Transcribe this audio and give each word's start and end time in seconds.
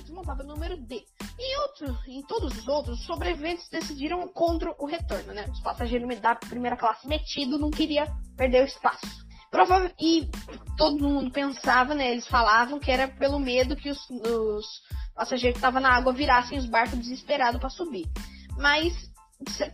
desmontava 0.00 0.42
o 0.42 0.46
número 0.46 0.76
D. 0.76 1.04
Em, 1.38 1.58
outro, 1.60 1.98
em 2.06 2.22
todos 2.22 2.56
os 2.58 2.68
outros, 2.68 3.00
os 3.00 3.06
sobreviventes 3.06 3.68
decidiram 3.68 4.26
contra 4.28 4.74
o 4.78 4.86
retorno, 4.86 5.32
né? 5.32 5.46
Os 5.50 5.60
passageiros 5.60 6.20
da 6.20 6.34
primeira 6.34 6.76
classe 6.76 7.06
metido 7.06 7.58
não 7.58 7.70
queria 7.70 8.06
perder 8.36 8.62
o 8.62 8.66
espaço. 8.66 9.22
E 10.00 10.28
todo 10.78 11.08
mundo 11.08 11.30
pensava, 11.30 11.94
né? 11.94 12.10
Eles 12.10 12.26
falavam 12.26 12.78
que 12.80 12.90
era 12.90 13.06
pelo 13.06 13.38
medo 13.38 13.76
que 13.76 13.90
os, 13.90 13.98
os 14.10 14.66
passageiros 15.14 15.54
que 15.54 15.58
estavam 15.58 15.80
na 15.80 15.94
água 15.94 16.12
virassem 16.12 16.58
os 16.58 16.66
barcos 16.66 16.98
desesperados 16.98 17.60
para 17.60 17.68
subir. 17.68 18.06
Mas 18.56 18.94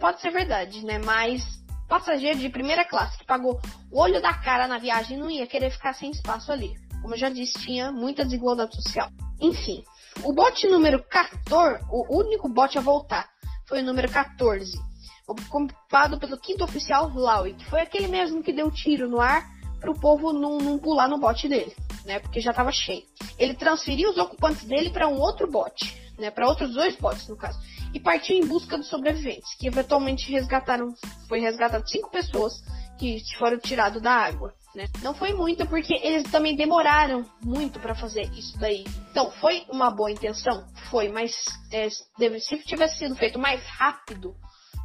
pode 0.01 0.21
ser 0.21 0.31
verdade, 0.31 0.85
né? 0.85 0.99
Mas 0.99 1.45
passageiro 1.89 2.39
de 2.39 2.51
primeira 2.51 2.85
classe 2.85 3.17
que 3.19 3.25
pagou 3.25 3.61
o 3.91 4.01
olho 4.01 4.21
da 4.21 4.35
cara 4.35 4.67
na 4.69 4.79
viagem 4.79 5.17
não 5.17 5.31
ia 5.31 5.47
querer 5.47 5.71
ficar 5.71 5.95
sem 5.95 6.11
espaço 6.11 6.53
ali. 6.53 6.75
Como 7.01 7.15
eu 7.15 7.19
já 7.19 7.31
disse, 7.31 7.55
tinha 7.55 7.91
muita 7.93 8.25
desigualdade 8.25 8.75
social. 8.75 9.09
Enfim, 9.41 9.83
o 10.25 10.33
bote 10.33 10.67
número 10.67 11.03
14, 11.05 11.85
o 11.91 12.17
único 12.19 12.49
bote 12.49 12.79
a 12.79 12.81
voltar, 12.81 13.29
foi 13.69 13.81
o 13.81 13.85
número 13.85 14.11
14, 14.11 14.79
ocupado 15.27 16.19
pelo 16.19 16.39
quinto 16.39 16.65
oficial 16.65 17.09
Lowy, 17.09 17.55
que 17.55 17.65
foi 17.67 17.81
aquele 17.81 18.09
mesmo 18.09 18.43
que 18.43 18.53
deu 18.53 18.71
tiro 18.71 19.09
no 19.09 19.21
ar 19.21 19.47
para 19.81 19.91
o 19.91 20.01
povo 20.01 20.33
não, 20.33 20.59
não, 20.59 20.79
pular 20.79 21.09
no 21.09 21.19
bote 21.19 21.49
dele, 21.49 21.75
né? 22.05 22.19
Porque 22.19 22.41
já 22.41 22.51
estava 22.51 22.73
cheio. 22.73 23.05
Ele 23.39 23.55
transferiu 23.55 24.11
os 24.11 24.19
ocupantes 24.19 24.65
dele 24.65 24.91
para 24.91 25.07
um 25.07 25.21
outro 25.21 25.49
bote, 25.49 25.97
né? 26.19 26.31
Para 26.31 26.49
outros 26.49 26.75
dois 26.75 26.97
botes, 26.97 27.29
no 27.29 27.37
caso, 27.37 27.59
e 27.95 28.01
partiu 28.01 28.37
em 28.37 28.47
busca 28.47 28.77
dos 28.77 28.89
sobreviventes, 28.89 29.55
que 29.55 29.69
eventualmente 29.69 30.31
resgataram, 30.33 30.95
foi 31.29 31.41
resgatado 31.41 31.89
cinco 31.89 32.11
pessoas 32.11 32.55
que 32.99 33.23
foram 33.39 33.59
tiradas 33.59 34.03
da 34.03 34.13
água 34.13 34.53
né? 34.75 34.87
Não 35.03 35.15
foi 35.15 35.33
muito 35.33 35.67
porque 35.67 35.95
eles 35.95 36.25
também 36.31 36.57
demoraram 36.57 37.25
muito 37.43 37.81
para 37.81 37.95
fazer 37.95 38.31
isso 38.33 38.59
daí. 38.59 38.85
Então, 39.11 39.31
foi 39.31 39.65
uma 39.69 39.91
boa 39.91 40.11
intenção? 40.11 40.67
Foi, 40.91 41.09
mas 41.09 41.45
é, 41.73 41.89
se 41.91 42.59
tivesse 42.65 42.99
sido 42.99 43.17
feito 43.17 43.39
mais 43.39 43.65
rápido, 43.67 44.35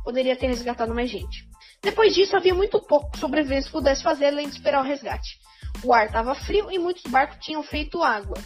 poderia 0.03 0.35
ter 0.35 0.47
resgatado 0.47 0.93
mais 0.93 1.09
gente. 1.09 1.47
Depois 1.81 2.13
disso, 2.13 2.35
havia 2.35 2.53
muito 2.53 2.79
pouco 2.79 3.17
sobreviventes 3.17 3.65
que 3.67 3.73
pudesse 3.73 4.01
fazer 4.01 4.27
além 4.27 4.47
de 4.47 4.55
esperar 4.55 4.81
o 4.81 4.87
resgate. 4.87 5.37
O 5.83 5.93
ar 5.93 6.05
estava 6.05 6.33
frio 6.33 6.71
e 6.71 6.79
muitos 6.79 7.03
barcos 7.11 7.37
tinham 7.45 7.61
feito 7.61 8.01
água. 8.01 8.37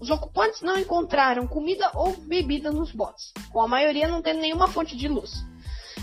Os 0.00 0.10
ocupantes 0.10 0.60
não 0.62 0.78
encontraram 0.78 1.46
comida 1.46 1.90
ou 1.94 2.16
bebida 2.16 2.70
nos 2.70 2.92
botes, 2.92 3.32
com 3.50 3.60
a 3.60 3.68
maioria 3.68 4.08
não 4.08 4.20
tendo 4.20 4.40
nenhuma 4.40 4.66
fonte 4.66 4.96
de 4.96 5.08
luz. 5.08 5.30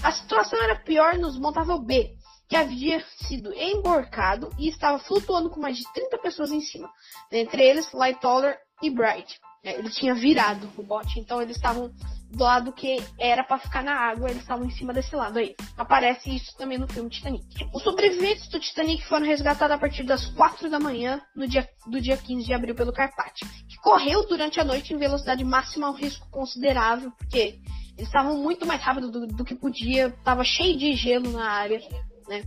A 0.02 0.12
situação 0.12 0.58
era 0.64 0.80
pior 0.80 1.18
nos 1.18 1.38
Montável 1.38 1.78
B, 1.80 2.16
que 2.50 2.56
havia 2.56 3.00
sido 3.28 3.54
emborcado 3.54 4.50
e 4.58 4.68
estava 4.68 4.98
flutuando 4.98 5.52
com 5.52 5.62
mais 5.62 5.78
de 5.78 5.84
30 5.94 6.18
pessoas 6.18 6.52
em 6.52 6.60
cima, 6.60 6.90
entre 7.32 7.62
eles 7.64 7.94
Lightoller 7.94 8.58
e 8.82 8.90
Bright. 8.90 9.40
É, 9.64 9.78
ele 9.78 9.90
tinha 9.90 10.16
virado 10.16 10.70
o 10.78 10.82
bote, 10.82 11.20
então 11.20 11.42
eles 11.42 11.58
estavam 11.58 11.92
do 12.32 12.44
lado 12.44 12.72
que 12.72 13.04
era 13.20 13.44
para 13.44 13.60
ficar 13.60 13.84
na 13.84 13.94
água, 13.94 14.30
eles 14.30 14.42
estavam 14.42 14.66
em 14.66 14.72
cima 14.72 14.94
desse 14.94 15.16
lado 15.16 15.38
aí. 15.38 15.54
Aparece 15.78 16.34
isso 16.34 16.56
também 16.58 16.78
no 16.78 16.88
filme 16.88 17.10
Titanic. 17.10 17.46
Os 17.74 17.84
sobreviventes 17.84 18.48
do 18.48 18.60
Titanic 18.60 19.06
foram 19.06 19.26
resgatados 19.26 19.76
a 19.76 19.80
partir 19.80 20.04
das 20.04 20.26
4 20.28 20.70
da 20.70 20.80
manhã 20.80 21.22
no 21.36 21.48
dia, 21.48 21.68
do 21.88 22.00
dia 22.00 22.18
15 22.18 22.46
de 22.46 22.54
abril 22.54 22.74
pelo 22.74 22.94
Carpathia, 22.94 23.48
que 23.68 23.78
correu 23.78 24.26
durante 24.28 24.60
a 24.60 24.64
noite 24.64 24.94
em 24.94 24.98
velocidade 24.98 25.44
máxima, 25.44 25.90
um 25.90 25.94
risco 25.94 26.28
considerável, 26.32 27.12
porque 27.12 27.60
eles 27.98 28.08
estavam 28.08 28.38
muito 28.38 28.66
mais 28.66 28.82
rápido 28.82 29.12
do, 29.12 29.28
do 29.28 29.44
que 29.44 29.56
podia, 29.56 30.08
estava 30.08 30.44
cheio 30.44 30.78
de 30.78 30.94
gelo 30.94 31.32
na 31.32 31.52
área 31.52 31.82
né? 32.30 32.44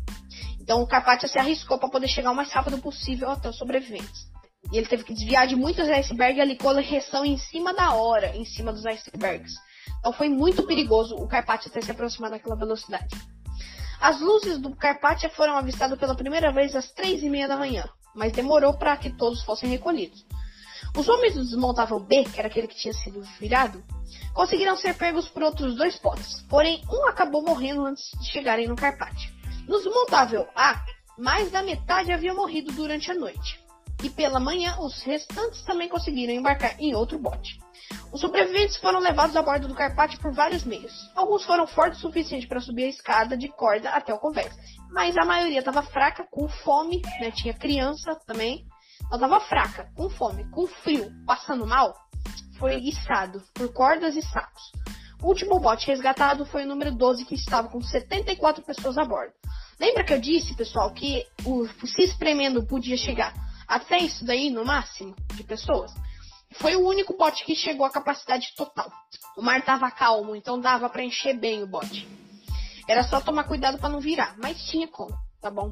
Então 0.61 0.81
o 0.81 0.87
Carpathia 0.87 1.29
se 1.29 1.39
arriscou 1.39 1.79
para 1.79 1.91
poder 1.91 2.09
chegar 2.09 2.31
o 2.31 2.35
mais 2.35 2.51
rápido 2.53 2.79
possível 2.79 3.29
até 3.29 3.51
os 3.51 3.59
sobreviventes. 3.59 4.31
E 4.73 4.79
ele 4.79 4.87
teve 4.87 5.03
que 5.03 5.13
desviar 5.13 5.47
de 5.47 5.57
muitos 5.57 5.89
icebergs 5.89 6.39
e 6.39 6.41
ali 6.41 6.57
correção 6.57 7.25
em 7.25 7.37
cima 7.37 7.75
da 7.75 7.93
hora, 7.93 8.35
em 8.37 8.45
cima 8.45 8.73
dos 8.73 8.87
icebergs. 8.87 9.53
Então 9.99 10.13
foi 10.13 10.29
muito 10.29 10.63
perigoso 10.63 11.17
o 11.17 11.27
Carpathia 11.27 11.71
ter 11.71 11.85
se 11.85 11.91
aproximado 11.91 12.35
daquela 12.35 12.57
velocidade. 12.57 13.15
As 14.01 14.21
luzes 14.21 14.59
do 14.59 14.75
Carpathia 14.75 15.29
foram 15.31 15.57
avistadas 15.57 15.99
pela 15.99 16.15
primeira 16.15 16.53
vez 16.53 16.75
às 16.75 16.91
três 16.93 17.23
e 17.23 17.29
meia 17.29 17.49
da 17.49 17.57
manhã, 17.57 17.85
mas 18.15 18.33
demorou 18.33 18.75
para 18.75 18.97
que 18.97 19.11
todos 19.11 19.43
fossem 19.43 19.69
recolhidos. 19.69 20.25
Os 20.97 21.09
homens 21.09 21.35
do 21.35 21.45
desmontável 21.45 21.99
B, 21.99 22.25
que 22.25 22.39
era 22.39 22.49
aquele 22.49 22.69
que 22.69 22.77
tinha 22.77 22.93
sido 22.93 23.23
virado, 23.41 23.83
conseguiram 24.35 24.77
ser 24.77 24.95
pegos 24.95 25.29
por 25.29 25.43
outros 25.43 25.77
dois 25.77 25.97
potes, 25.97 26.43
porém 26.49 26.83
um 26.91 27.07
acabou 27.07 27.43
morrendo 27.43 27.85
antes 27.87 28.11
de 28.21 28.29
chegarem 28.31 28.69
no 28.69 28.77
Carpathia. 28.77 29.31
No 29.69 29.79
desmontável 29.79 30.49
A, 30.55 30.83
mais 31.19 31.51
da 31.51 31.63
metade 31.63 32.13
havia 32.13 32.35
morrido 32.35 32.73
durante 32.73 33.11
a 33.11 33.15
noite. 33.15 33.61
E 34.03 34.11
pela 34.11 34.41
manhã, 34.41 34.77
os 34.81 35.03
restantes 35.03 35.63
também 35.63 35.89
conseguiram 35.89 36.33
embarcar 36.33 36.75
em 36.81 36.95
outro 36.95 37.19
bote. 37.19 37.61
Os 38.13 38.21
sobreviventes 38.21 38.77
foram 38.77 38.99
levados 38.99 39.37
a 39.37 39.43
bordo 39.43 39.69
do 39.69 39.75
Carpate 39.75 40.19
por 40.19 40.33
vários 40.33 40.65
meios. 40.65 40.93
Alguns 41.15 41.45
foram 41.45 41.67
fortes 41.67 41.99
o 41.99 42.03
suficiente 42.03 42.47
para 42.47 42.61
subir 42.61 42.85
a 42.85 42.89
escada 42.89 43.37
de 43.37 43.49
corda 43.49 43.91
até 43.91 44.13
o 44.13 44.19
convés, 44.19 44.53
mas 44.91 45.17
a 45.17 45.25
maioria 45.25 45.61
estava 45.61 45.83
fraca, 45.83 46.27
com 46.31 46.49
fome, 46.49 47.01
né? 47.21 47.31
tinha 47.31 47.55
criança 47.55 48.15
também. 48.27 48.67
Ela 49.07 49.15
estava 49.17 49.41
fraca, 49.41 49.91
com 49.95 50.11
fome, 50.11 50.49
com 50.51 50.67
frio, 50.67 51.11
passando 51.27 51.67
mal. 51.67 51.95
Foi 52.59 52.77
içado 52.77 53.43
por 53.55 53.73
cordas 53.73 54.17
e 54.17 54.23
sacos. 54.23 54.73
O 55.23 55.29
último 55.29 55.61
bote 55.61 55.87
resgatado 55.87 56.45
foi 56.45 56.65
o 56.65 56.67
número 56.67 56.91
12, 56.91 57.25
que 57.25 57.37
estava 57.37 57.69
com 57.69 57.81
74 57.81 58.61
pessoas 58.65 58.99
a 58.99 59.05
bordo. 59.05 59.33
Lembra 59.79 60.03
que 60.03 60.13
eu 60.13 60.21
disse, 60.21 60.55
pessoal, 60.57 60.93
que 60.93 61.25
o 61.45 61.65
se 61.87 62.03
espremendo 62.03 62.67
podia 62.67 62.97
chegar 62.97 63.33
até 63.69 63.99
isso 63.99 64.25
daí 64.25 64.51
no 64.51 64.65
máximo 64.65 65.15
de 65.35 65.45
pessoas? 65.45 65.93
Foi 66.55 66.75
o 66.75 66.87
único 66.87 67.17
bote 67.17 67.45
que 67.45 67.55
chegou 67.55 67.87
à 67.87 67.91
capacidade 67.91 68.53
total. 68.57 68.91
O 69.37 69.43
mar 69.43 69.61
estava 69.61 69.91
calmo, 69.93 70.35
então 70.35 70.61
dava 70.61 70.89
para 70.89 71.05
encher 71.05 71.39
bem 71.39 71.63
o 71.63 71.69
bote. 71.69 72.07
Era 72.89 73.05
só 73.05 73.21
tomar 73.21 73.45
cuidado 73.45 73.79
para 73.79 73.89
não 73.89 74.01
virar, 74.01 74.35
mas 74.39 74.65
tinha 74.65 74.89
como, 74.89 75.17
tá 75.41 75.51
bom? 75.51 75.71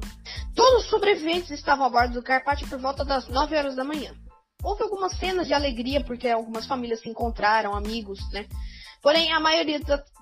Todos 0.55 0.85
os 0.85 0.89
sobreviventes 0.89 1.51
estavam 1.51 1.85
a 1.85 1.89
bordo 1.89 2.13
do 2.13 2.23
Carpate 2.23 2.65
por 2.67 2.79
volta 2.79 3.03
das 3.03 3.27
9 3.27 3.55
horas 3.57 3.75
da 3.75 3.83
manhã. 3.83 4.15
Houve 4.63 4.83
algumas 4.83 5.17
cenas 5.17 5.45
de 5.45 5.53
alegria 5.53 6.01
porque 6.03 6.29
algumas 6.29 6.65
famílias 6.65 7.01
se 7.01 7.09
encontraram, 7.09 7.75
amigos, 7.75 8.19
né? 8.31 8.47
Porém, 9.01 9.31
a 9.31 9.39
maioria 9.39 9.79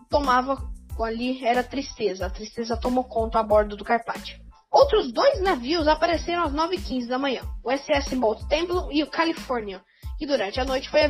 tomava 0.10 0.58
ali 1.00 1.44
era 1.46 1.64
tristeza. 1.64 2.26
A 2.26 2.30
tristeza 2.30 2.78
tomou 2.78 3.04
conta 3.04 3.40
a 3.40 3.44
bordo 3.44 3.76
do 3.76 3.84
Carpathian. 3.84 4.40
Outros 4.72 5.12
dois 5.12 5.42
navios 5.42 5.88
apareceram 5.88 6.44
às 6.44 6.54
9h15 6.54 7.08
da 7.08 7.18
manhã, 7.18 7.42
o 7.64 7.72
SS 7.72 8.16
Mount 8.16 8.48
Temple 8.48 8.88
e 8.92 9.02
o 9.02 9.08
California, 9.08 9.82
e 10.20 10.28
durante 10.28 10.60
a 10.60 10.66
noite 10.66 10.88
foi, 10.90 11.02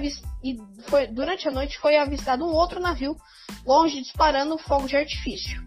e 0.41 0.56
foi, 0.84 1.07
durante 1.07 1.46
a 1.46 1.52
noite 1.52 1.78
foi 1.78 1.97
avistado 1.97 2.46
um 2.46 2.53
outro 2.53 2.80
navio 2.80 3.18
longe 3.66 4.01
disparando 4.01 4.57
fogo 4.57 4.88
de 4.88 4.96
artifício. 4.96 5.62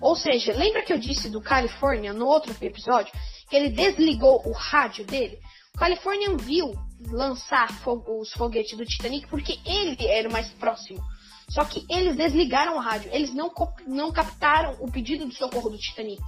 Ou 0.00 0.16
seja, 0.16 0.54
lembra 0.54 0.82
que 0.82 0.92
eu 0.92 0.98
disse 0.98 1.28
do 1.28 1.42
California 1.42 2.12
no 2.12 2.26
outro 2.26 2.54
episódio 2.64 3.12
que 3.50 3.56
ele 3.56 3.68
desligou 3.68 4.42
o 4.46 4.52
rádio 4.52 5.04
dele? 5.04 5.38
O 5.74 5.78
California 5.78 6.34
viu 6.38 6.72
lançar 7.10 7.68
os 7.86 8.32
foguetes 8.32 8.78
do 8.78 8.86
Titanic 8.86 9.26
porque 9.28 9.58
ele 9.66 10.06
era 10.06 10.28
o 10.28 10.32
mais 10.32 10.48
próximo. 10.54 11.02
Só 11.48 11.64
que 11.64 11.86
eles 11.88 12.16
desligaram 12.16 12.76
o 12.76 12.80
rádio, 12.80 13.10
eles 13.12 13.32
não, 13.32 13.52
não 13.86 14.12
captaram 14.12 14.76
o 14.80 14.90
pedido 14.90 15.28
de 15.28 15.34
socorro 15.34 15.70
do 15.70 15.78
Titanic. 15.78 16.22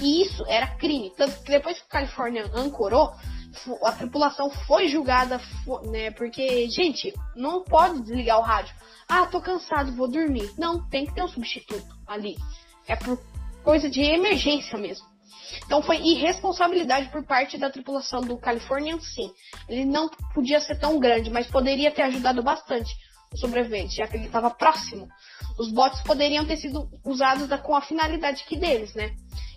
E 0.00 0.22
isso 0.22 0.44
era 0.46 0.66
crime. 0.76 1.12
Tanto 1.16 1.42
que 1.42 1.50
depois 1.50 1.78
que 1.78 1.86
o 1.86 1.88
California 1.88 2.50
ancorou, 2.54 3.12
a 3.84 3.92
tripulação 3.92 4.50
foi 4.50 4.88
julgada, 4.88 5.40
né? 5.90 6.10
Porque, 6.12 6.68
gente, 6.68 7.12
não 7.34 7.64
pode 7.64 8.00
desligar 8.02 8.38
o 8.38 8.42
rádio. 8.42 8.74
Ah, 9.08 9.26
tô 9.26 9.40
cansado, 9.40 9.96
vou 9.96 10.08
dormir. 10.08 10.52
Não, 10.56 10.88
tem 10.88 11.06
que 11.06 11.14
ter 11.14 11.22
um 11.22 11.28
substituto 11.28 11.96
ali. 12.06 12.36
É 12.86 12.94
por 12.96 13.18
coisa 13.64 13.88
de 13.88 14.00
emergência 14.00 14.78
mesmo. 14.78 15.06
Então 15.66 15.82
foi 15.82 15.96
irresponsabilidade 15.96 17.08
por 17.10 17.24
parte 17.24 17.58
da 17.58 17.70
tripulação 17.70 18.20
do 18.20 18.38
Californian, 18.38 19.00
sim. 19.00 19.32
Ele 19.68 19.84
não 19.84 20.08
podia 20.32 20.60
ser 20.60 20.78
tão 20.78 20.98
grande, 20.98 21.28
mas 21.28 21.48
poderia 21.48 21.90
ter 21.90 22.02
ajudado 22.02 22.42
bastante 22.42 22.94
sobrevivente, 23.34 23.96
já 23.96 24.06
que 24.06 24.16
ele 24.16 24.26
estava 24.26 24.50
próximo, 24.50 25.08
os 25.58 25.70
bots 25.70 26.00
poderiam 26.02 26.44
ter 26.44 26.56
sido 26.56 26.88
usados 27.04 27.48
da, 27.48 27.58
com 27.58 27.74
a 27.74 27.82
finalidade 27.82 28.44
que 28.44 28.56
deles, 28.56 28.94
né? 28.94 29.14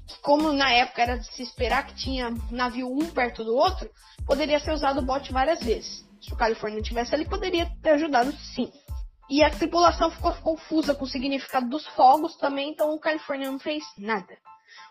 Que 0.08 0.20
como 0.22 0.52
na 0.52 0.72
época 0.72 1.02
era 1.02 1.18
de 1.18 1.25
se 1.34 1.42
esperar 1.42 1.88
que 1.88 1.96
tinha 1.96 2.34
navio 2.52 2.92
um 2.92 3.10
perto 3.10 3.44
do 3.44 3.56
outro, 3.56 3.90
poderia 4.25 4.60
ser 4.60 4.74
usado 4.74 5.00
o 5.00 5.06
bot 5.06 5.31
várias 5.31 5.62
vezes. 5.62 6.06
Se 6.22 6.34
o 6.34 6.38
Califórnia 6.38 6.81
tivesse 6.81 7.16
ali, 7.16 7.25
poderia 7.25 7.70
ter 7.81 7.92
ajudado 7.92 8.31
sim. 8.34 8.72
E 9.30 9.44
a 9.44 9.50
tripulação 9.50 10.12
ficou 10.12 10.34
confusa 10.36 10.94
com 10.94 11.06
o 11.06 11.08
significado 11.08 11.68
dos 11.70 11.88
fogos 11.88 12.36
também, 12.36 12.72
então 12.72 12.94
o 12.94 13.00
Califórnia 13.00 13.50
não 13.50 13.60
fez 13.60 13.84
nada. 13.98 14.38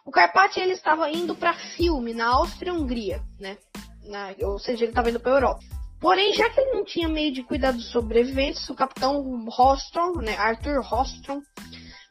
O 0.05 0.11
Carpathia 0.11 0.63
ele 0.63 0.73
estava 0.73 1.09
indo 1.11 1.35
para 1.35 1.55
filme 1.55 2.13
na 2.13 2.29
Áustria-Hungria, 2.29 3.23
né? 3.39 3.59
Na, 4.05 4.35
ou 4.43 4.59
seja, 4.59 4.85
ele 4.85 4.91
estava 4.91 5.11
indo 5.11 5.21
para 5.21 5.33
Europa. 5.33 5.63
Porém, 6.03 6.35
já 6.35 6.51
que 6.51 6.61
ele 6.61 6.73
não 6.73 6.85
tinha 6.85 7.09
meio 7.09 7.33
de 7.33 7.45
cuidar 7.45 7.71
dos 7.71 7.89
sobreviventes, 7.93 8.69
o 8.69 8.75
capitão 8.75 9.45
Rostron, 9.49 10.17
né, 10.17 10.37
Arthur 10.37 10.83
Rostron, 10.83 11.41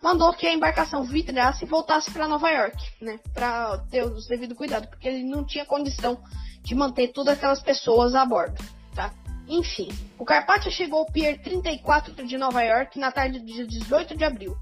mandou 0.02 0.32
que 0.32 0.48
a 0.48 0.54
embarcação 0.54 1.04
virasse 1.04 1.66
e 1.66 1.68
voltasse 1.68 2.10
para 2.10 2.26
Nova 2.26 2.50
York, 2.50 2.78
né, 3.02 3.20
para 3.34 3.80
ter 3.92 4.06
o 4.06 4.16
devido 4.30 4.56
cuidado, 4.56 4.88
porque 4.88 5.10
ele 5.10 5.26
não 5.26 5.46
tinha 5.46 5.66
condição 5.66 6.24
de 6.64 6.74
manter 6.74 7.10
todas 7.10 7.38
aquelas 7.38 7.62
pessoas 7.62 8.16
a 8.16 8.26
bordo, 8.26 8.64
tá? 8.96 9.14
Enfim, 9.46 9.90
o 10.18 10.24
Carpathia 10.24 10.72
chegou 10.72 11.00
ao 11.00 11.12
Pier 11.12 11.42
34 11.42 12.26
de 12.26 12.38
Nova 12.38 12.62
York 12.62 12.98
na 12.98 13.12
tarde 13.12 13.40
do 13.40 13.46
dia 13.46 13.68
18 13.68 14.16
de 14.16 14.24
abril, 14.24 14.56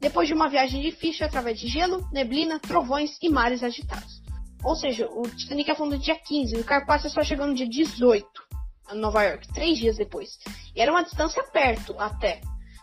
depois 0.00 0.26
de 0.26 0.34
uma 0.34 0.48
viagem 0.48 0.82
difícil 0.82 1.24
através 1.24 1.60
de 1.60 1.68
gelo, 1.68 2.04
neblina, 2.10 2.58
trovões 2.58 3.16
e 3.22 3.28
mares 3.28 3.62
agitados. 3.62 4.20
Ou 4.64 4.74
seja, 4.74 5.08
o 5.08 5.22
Titanic 5.22 5.70
afundou 5.70 5.96
no 5.96 6.02
dia 6.02 6.16
15 6.16 6.56
e 6.56 6.60
o 6.60 6.64
Carpathia 6.64 7.08
só 7.08 7.22
chegou 7.22 7.46
no 7.46 7.54
dia 7.54 7.68
18 7.68 8.51
a 8.51 8.51
Nova 8.94 9.22
York, 9.22 9.52
três 9.52 9.78
dias 9.78 9.96
depois. 9.96 10.38
E 10.74 10.80
era 10.80 10.90
uma 10.90 11.02
distância 11.02 11.42
perto 11.44 11.94
até. 11.98 12.40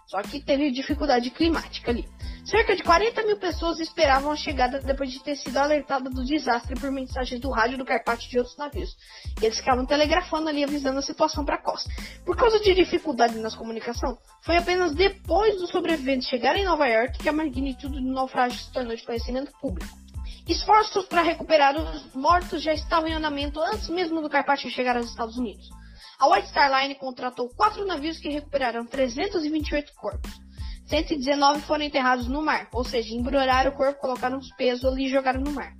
Só 0.08 0.22
que 0.24 0.40
teve 0.40 0.72
dificuldade 0.72 1.30
climática 1.30 1.92
ali. 1.92 2.08
Cerca 2.44 2.76
de 2.76 2.82
40 2.82 3.22
mil 3.28 3.38
pessoas 3.38 3.80
esperavam 3.80 4.32
a 4.32 4.36
chegada 4.36 4.80
depois 4.80 5.12
de 5.12 5.22
ter 5.22 5.36
sido 5.36 5.56
alertada 5.58 6.10
do 6.10 6.26
desastre 6.26 6.74
por 6.80 6.90
mensagens 6.90 7.40
do 7.40 7.52
rádio 7.52 7.78
do 7.78 7.86
Carpate 7.86 8.26
e 8.26 8.32
de 8.32 8.40
outros 8.40 8.58
navios. 8.58 8.98
E 9.40 9.46
eles 9.46 9.60
ficavam 9.60 9.86
telegrafando 9.86 10.50
ali 10.50 10.64
avisando 10.64 10.98
a 10.98 11.04
situação 11.04 11.46
para 11.46 11.56
a 11.56 11.62
costa. 11.62 11.92
Por 12.26 12.36
causa 12.36 12.60
de 12.60 12.74
dificuldade 12.74 13.38
nas 13.38 13.54
comunicações, 13.54 14.18
foi 14.42 14.58
apenas 14.58 14.96
depois 14.96 15.58
dos 15.60 15.70
sobreviventes 15.70 16.28
chegarem 16.28 16.64
em 16.64 16.66
Nova 16.66 16.88
York 16.88 17.20
que 17.20 17.30
a 17.30 17.34
magnitude 17.34 18.02
do 18.02 18.12
naufrágio 18.12 18.58
se 18.58 18.72
tornou 18.72 18.96
de 18.96 19.04
conhecimento 19.04 19.52
público. 19.62 19.96
Esforços 20.48 21.06
para 21.06 21.22
recuperar 21.22 21.78
os 21.78 22.12
mortos 22.16 22.64
já 22.64 22.74
estavam 22.74 23.08
em 23.08 23.14
andamento 23.14 23.62
antes 23.62 23.88
mesmo 23.90 24.20
do 24.24 24.30
Carpaccio 24.30 24.72
chegar 24.72 24.98
aos 24.98 25.06
Estados 25.06 25.38
Unidos. 25.38 25.70
A 26.20 26.28
White 26.28 26.50
Star 26.50 26.70
Line 26.70 26.96
contratou 26.96 27.48
quatro 27.56 27.86
navios 27.86 28.18
que 28.18 28.28
recuperaram 28.28 28.86
328 28.86 29.94
corpos. 29.96 30.30
119 30.88 31.62
foram 31.62 31.86
enterrados 31.86 32.28
no 32.28 32.42
mar, 32.42 32.68
ou 32.74 32.84
seja, 32.84 33.16
embrulharam 33.16 33.72
o 33.72 33.74
corpo, 33.74 34.02
colocaram 34.02 34.38
os 34.38 34.52
pesos 34.56 34.84
ali 34.84 35.06
e 35.06 35.10
jogaram 35.10 35.40
no 35.40 35.52
mar. 35.52 35.74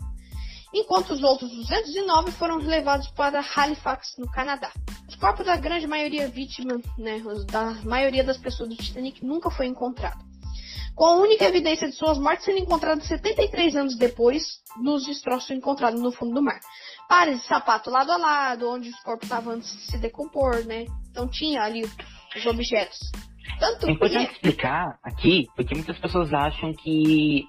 Enquanto 0.74 1.10
os 1.10 1.24
outros 1.24 1.52
209 1.52 2.32
foram 2.32 2.56
levados 2.56 3.10
para 3.10 3.44
Halifax, 3.54 4.16
no 4.18 4.32
Canadá. 4.32 4.72
Os 5.10 5.16
corpos 5.16 5.46
da 5.46 5.58
grande 5.58 5.88
maioria 5.88 6.30
vítima, 6.30 6.80
né, 6.98 7.22
da 7.52 7.72
maioria 7.84 8.24
das 8.24 8.38
pessoas 8.38 8.70
do 8.70 8.78
Titanic 8.78 9.26
nunca 9.26 9.52
foi 9.52 9.66
encontrado. 9.66 10.24
Com 10.96 11.06
a 11.06 11.16
única 11.18 11.44
evidência 11.44 11.90
de 11.90 11.96
suas 11.96 12.18
mortes 12.18 12.46
sendo 12.46 12.60
encontrada 12.60 13.02
73 13.02 13.76
anos 13.76 13.98
depois 13.98 14.62
nos 14.78 15.06
destroços 15.06 15.50
encontrados 15.50 16.00
no 16.00 16.14
fundo 16.14 16.36
do 16.36 16.42
mar 16.42 16.60
pares 17.10 17.42
de 17.42 17.48
sapato 17.48 17.90
lado 17.90 18.12
a 18.12 18.18
lado, 18.18 18.70
onde 18.70 18.90
os 18.90 19.00
corpos 19.02 19.24
estavam 19.24 19.54
antes 19.54 19.76
de 19.76 19.82
se 19.82 19.98
decompor, 19.98 20.64
né? 20.66 20.86
Então 21.10 21.28
tinha 21.28 21.64
ali 21.64 21.82
os 21.84 22.46
objetos. 22.46 23.00
Tanto 23.60 23.88
é 23.88 23.92
importante 23.92 24.28
que... 24.28 24.34
explicar 24.36 25.00
aqui, 25.04 25.48
porque 25.56 25.74
muitas 25.74 25.98
pessoas 25.98 26.32
acham 26.32 26.72
que 26.72 27.46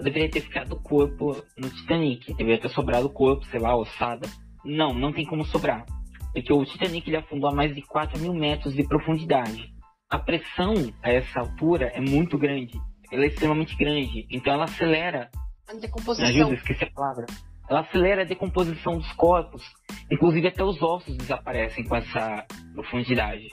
deveria 0.00 0.28
ter 0.28 0.40
ficado 0.40 0.72
o 0.72 0.82
corpo 0.82 1.40
no 1.56 1.70
Titanic, 1.70 2.34
deveria 2.34 2.60
ter 2.60 2.68
sobrado 2.70 3.06
o 3.06 3.12
corpo, 3.12 3.46
sei 3.46 3.60
lá, 3.60 3.76
ossada. 3.76 4.28
Não, 4.64 4.92
não 4.92 5.12
tem 5.12 5.24
como 5.24 5.44
sobrar. 5.46 5.86
Porque 6.32 6.52
o 6.52 6.64
Titanic 6.64 7.08
ele 7.08 7.16
afundou 7.16 7.48
a 7.48 7.54
mais 7.54 7.72
de 7.74 7.82
4 7.82 8.20
mil 8.20 8.34
metros 8.34 8.74
de 8.74 8.86
profundidade. 8.86 9.72
A 10.10 10.18
pressão 10.18 10.74
a 11.02 11.10
essa 11.10 11.40
altura 11.40 11.92
é 11.94 12.00
muito 12.00 12.36
grande. 12.36 12.78
Ela 13.10 13.22
é 13.22 13.28
extremamente 13.28 13.76
grande. 13.76 14.26
Então 14.30 14.52
ela 14.52 14.64
acelera. 14.64 15.30
A 15.68 15.74
decomposição. 15.74 16.28
Me 16.28 16.40
ajuda, 16.40 16.54
esqueci 16.56 16.84
a 16.84 16.90
palavra 16.90 17.26
ela 17.68 17.80
acelera 17.80 18.22
a 18.22 18.26
decomposição 18.26 18.98
dos 18.98 19.12
corpos, 19.12 19.62
inclusive 20.10 20.48
até 20.48 20.62
os 20.62 20.80
ossos 20.80 21.16
desaparecem 21.16 21.84
com 21.84 21.96
essa 21.96 22.46
profundidade. 22.74 23.48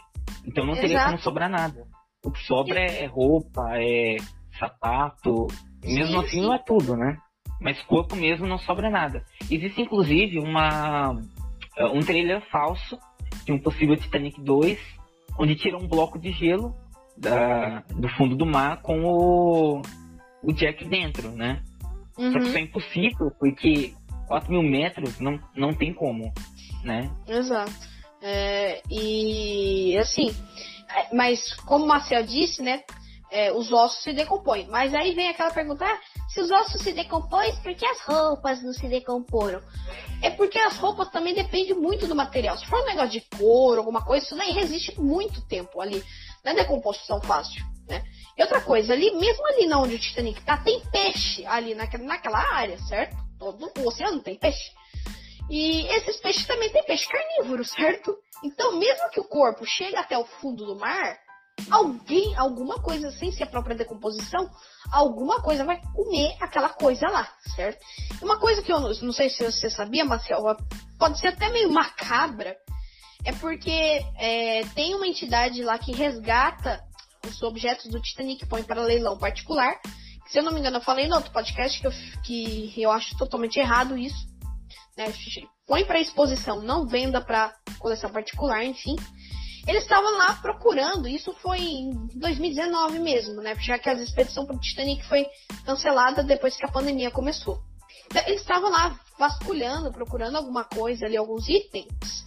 Então 0.46 0.66
não 0.66 0.74
teria 0.74 0.98
Exato. 0.98 1.12
como 1.12 1.20
sobrar 1.20 1.50
nada. 1.50 1.86
O 2.24 2.32
que 2.32 2.40
sobra 2.44 2.80
é 2.80 3.06
roupa, 3.06 3.62
é 3.76 4.18
sapato, 4.60 5.48
mesmo 5.84 6.20
sim, 6.22 6.26
assim 6.26 6.30
sim. 6.30 6.42
não 6.42 6.54
é 6.54 6.60
tudo, 6.60 6.96
né? 6.96 7.18
Mas 7.60 7.82
corpo 7.84 8.16
mesmo 8.16 8.48
não 8.48 8.58
sobra 8.58 8.90
nada. 8.90 9.24
Existe 9.50 9.82
inclusive 9.82 10.40
uma 10.40 11.16
um 11.92 12.00
trailer 12.02 12.42
falso 12.52 12.98
de 13.46 13.52
um 13.52 13.60
possível 13.60 13.98
Titanic 13.98 14.40
2, 14.42 14.80
onde 15.40 15.56
tira 15.56 15.78
um 15.78 15.88
bloco 15.88 16.20
de 16.20 16.32
gelo 16.32 16.76
da, 17.18 17.80
do 17.90 18.08
fundo 18.10 18.36
do 18.36 18.46
mar 18.46 18.82
com 18.82 19.04
o, 19.04 19.82
o 20.44 20.54
Jack 20.54 20.86
dentro, 20.86 21.32
né? 21.32 21.64
Uhum. 22.18 22.32
Só 22.32 22.40
que 22.40 22.46
isso 22.46 22.58
é 22.58 22.62
impossível, 22.62 23.32
porque 23.40 23.94
4 24.28 24.52
mil 24.52 24.64
metros 24.64 25.20
não, 25.20 25.40
não 25.56 25.74
tem 25.74 25.94
como, 25.94 26.34
né? 26.84 27.10
Exato. 27.28 27.72
É, 28.22 28.82
e 28.90 29.98
assim, 29.98 30.34
é, 30.90 31.14
mas 31.14 31.54
como 31.66 31.86
o 31.86 31.88
Marcel 31.88 32.24
disse, 32.24 32.62
né? 32.62 32.84
É, 33.30 33.52
os 33.52 33.74
ossos 33.74 34.04
se 34.04 34.14
decompõem. 34.14 34.68
Mas 34.68 34.94
aí 34.94 35.16
vem 35.16 35.28
aquela 35.28 35.52
pergunta: 35.52 35.84
ah, 35.84 36.00
se 36.30 36.40
os 36.40 36.52
ossos 36.52 36.82
se 36.82 36.94
decompõem, 36.94 37.56
por 37.58 37.74
que 37.74 37.86
as 37.86 38.00
roupas 38.02 38.64
não 38.64 38.72
se 38.72 38.88
decomporam? 38.88 39.60
É 40.22 40.30
porque 40.30 40.58
as 40.60 40.78
roupas 40.78 41.10
também 41.10 41.34
dependem 41.34 41.74
muito 41.74 42.08
do 42.08 42.16
material. 42.16 42.58
Se 42.58 42.66
for 42.68 42.82
um 42.82 42.86
negócio 42.86 43.10
de 43.10 43.22
couro, 43.38 43.80
alguma 43.80 44.06
coisa, 44.06 44.26
isso 44.26 44.36
daí 44.38 44.52
resiste 44.52 45.00
muito 45.02 45.42
tempo 45.48 45.82
ali. 45.82 46.04
Não 46.46 46.52
é 46.52 46.56
decomposição 46.56 47.20
fácil, 47.22 47.64
né? 47.90 48.04
E 48.38 48.42
outra 48.42 48.62
coisa, 48.62 48.94
ali, 48.94 49.12
mesmo 49.16 49.48
ali 49.48 49.74
onde 49.74 49.96
o 49.96 50.00
Titanic 50.00 50.42
tá, 50.44 50.58
tem 50.58 50.80
peixe 50.92 51.46
ali 51.46 51.76
naquela, 51.76 52.04
naquela 52.04 52.40
área, 52.54 52.78
certo? 52.80 53.16
Todo 53.52 53.72
o 53.80 53.88
oceano 53.88 54.22
tem 54.22 54.38
peixe. 54.38 54.72
E 55.50 55.86
esses 55.88 56.18
peixes 56.22 56.48
também 56.48 56.72
têm 56.72 56.84
peixe 56.84 57.08
carnívoro, 57.08 57.66
certo? 57.66 58.16
Então, 58.44 58.78
mesmo 58.78 59.10
que 59.10 59.20
o 59.20 59.26
corpo 59.26 59.66
chegue 59.66 59.96
até 59.96 60.18
o 60.18 60.26
fundo 60.26 60.66
do 60.66 60.78
mar, 60.78 61.18
alguém, 61.70 62.36
alguma 62.38 62.82
coisa, 62.82 63.12
sem 63.12 63.32
ser 63.32 63.44
a 63.44 63.48
própria 63.48 63.76
decomposição, 63.76 64.50
alguma 64.92 65.42
coisa 65.42 65.66
vai 65.66 65.82
comer 65.94 66.36
aquela 66.40 66.70
coisa 66.70 67.08
lá, 67.10 67.30
certo? 67.56 67.84
Uma 68.22 68.40
coisa 68.40 68.62
que 68.62 68.72
eu 68.72 68.80
não, 68.80 69.14
sei 69.14 69.30
se 69.30 69.44
você 69.44 69.70
sabia, 69.70 70.06
Marcel, 70.06 70.42
pode 70.98 71.20
ser 71.20 71.28
até 71.28 71.50
meio 71.50 71.72
macabra, 71.72 72.56
é 73.26 73.32
porque 73.34 74.02
é, 74.18 74.64
tem 74.74 74.96
uma 74.96 75.08
entidade 75.08 75.64
lá 75.64 75.78
que 75.78 75.94
resgata 75.94 76.84
os 77.26 77.42
objetos 77.42 77.90
do 77.90 78.02
Titanic, 78.02 78.46
põe 78.48 78.64
para 78.64 78.84
leilão 78.84 79.18
particular, 79.18 79.80
se 80.28 80.40
eu 80.40 80.44
não 80.44 80.52
me 80.52 80.60
engano, 80.60 80.78
eu 80.78 80.82
falei 80.82 81.08
no 81.08 81.16
outro 81.16 81.32
podcast 81.32 81.80
que 81.80 81.88
eu, 81.88 81.92
que 82.24 82.82
eu 82.82 82.92
acho 82.92 83.18
totalmente 83.18 83.60
errado 83.60 83.98
isso. 83.98 84.28
Né? 84.98 85.06
Põe 85.68 85.86
para 85.86 86.00
exposição, 86.00 86.62
não 86.62 86.88
venda 86.88 87.22
para 87.22 87.54
coleção 87.80 88.10
particular, 88.10 88.64
enfim. 88.64 88.96
Eles 89.68 89.84
estavam 89.84 90.18
lá 90.18 90.36
procurando, 90.36 91.08
isso 91.08 91.34
foi 91.42 91.60
em 91.60 91.92
2019 92.16 93.00
mesmo, 93.00 93.42
né? 93.42 93.56
Já 93.60 93.80
que 93.80 93.90
a 93.90 93.94
expedição 93.94 94.46
para 94.46 94.58
o 94.58 94.60
Titanic 94.60 95.06
foi 95.06 95.26
cancelada 95.66 96.22
depois 96.22 96.58
que 96.58 96.66
a 96.66 96.72
pandemia 96.72 97.10
começou. 97.10 97.62
Então, 98.08 98.22
eles 98.28 98.42
estavam 98.42 98.70
lá 98.70 99.00
vasculhando, 99.18 99.92
procurando 99.92 100.36
alguma 100.36 100.66
coisa 100.66 101.06
ali, 101.06 101.16
alguns 101.16 101.48
itens. 101.48 102.26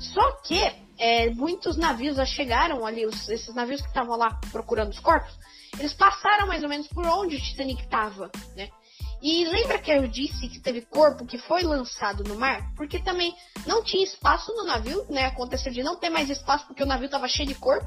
Só 0.00 0.32
que 0.42 0.58
é, 1.02 1.30
muitos 1.30 1.76
navios 1.76 2.16
já 2.16 2.24
chegaram 2.24 2.86
ali, 2.86 3.04
os, 3.04 3.28
esses 3.28 3.52
navios 3.52 3.80
que 3.82 3.88
estavam 3.88 4.16
lá 4.16 4.38
procurando 4.52 4.90
os 4.90 5.00
corpos, 5.00 5.36
eles 5.76 5.92
passaram 5.92 6.46
mais 6.46 6.62
ou 6.62 6.68
menos 6.68 6.86
por 6.86 7.04
onde 7.04 7.34
o 7.34 7.40
Titanic 7.40 7.82
estava, 7.82 8.30
né? 8.54 8.68
E 9.20 9.44
lembra 9.44 9.78
que 9.78 9.90
eu 9.90 10.06
disse 10.06 10.48
que 10.48 10.60
teve 10.60 10.82
corpo 10.82 11.26
que 11.26 11.38
foi 11.38 11.62
lançado 11.62 12.22
no 12.22 12.36
mar? 12.36 12.72
Porque 12.76 13.00
também 13.00 13.34
não 13.66 13.82
tinha 13.82 14.04
espaço 14.04 14.52
no 14.52 14.64
navio, 14.64 15.04
né? 15.08 15.26
Aconteceu 15.26 15.72
de 15.72 15.82
não 15.82 15.96
ter 15.96 16.10
mais 16.10 16.30
espaço 16.30 16.66
porque 16.66 16.82
o 16.82 16.86
navio 16.86 17.06
estava 17.06 17.28
cheio 17.28 17.48
de 17.48 17.54
corpo. 17.54 17.86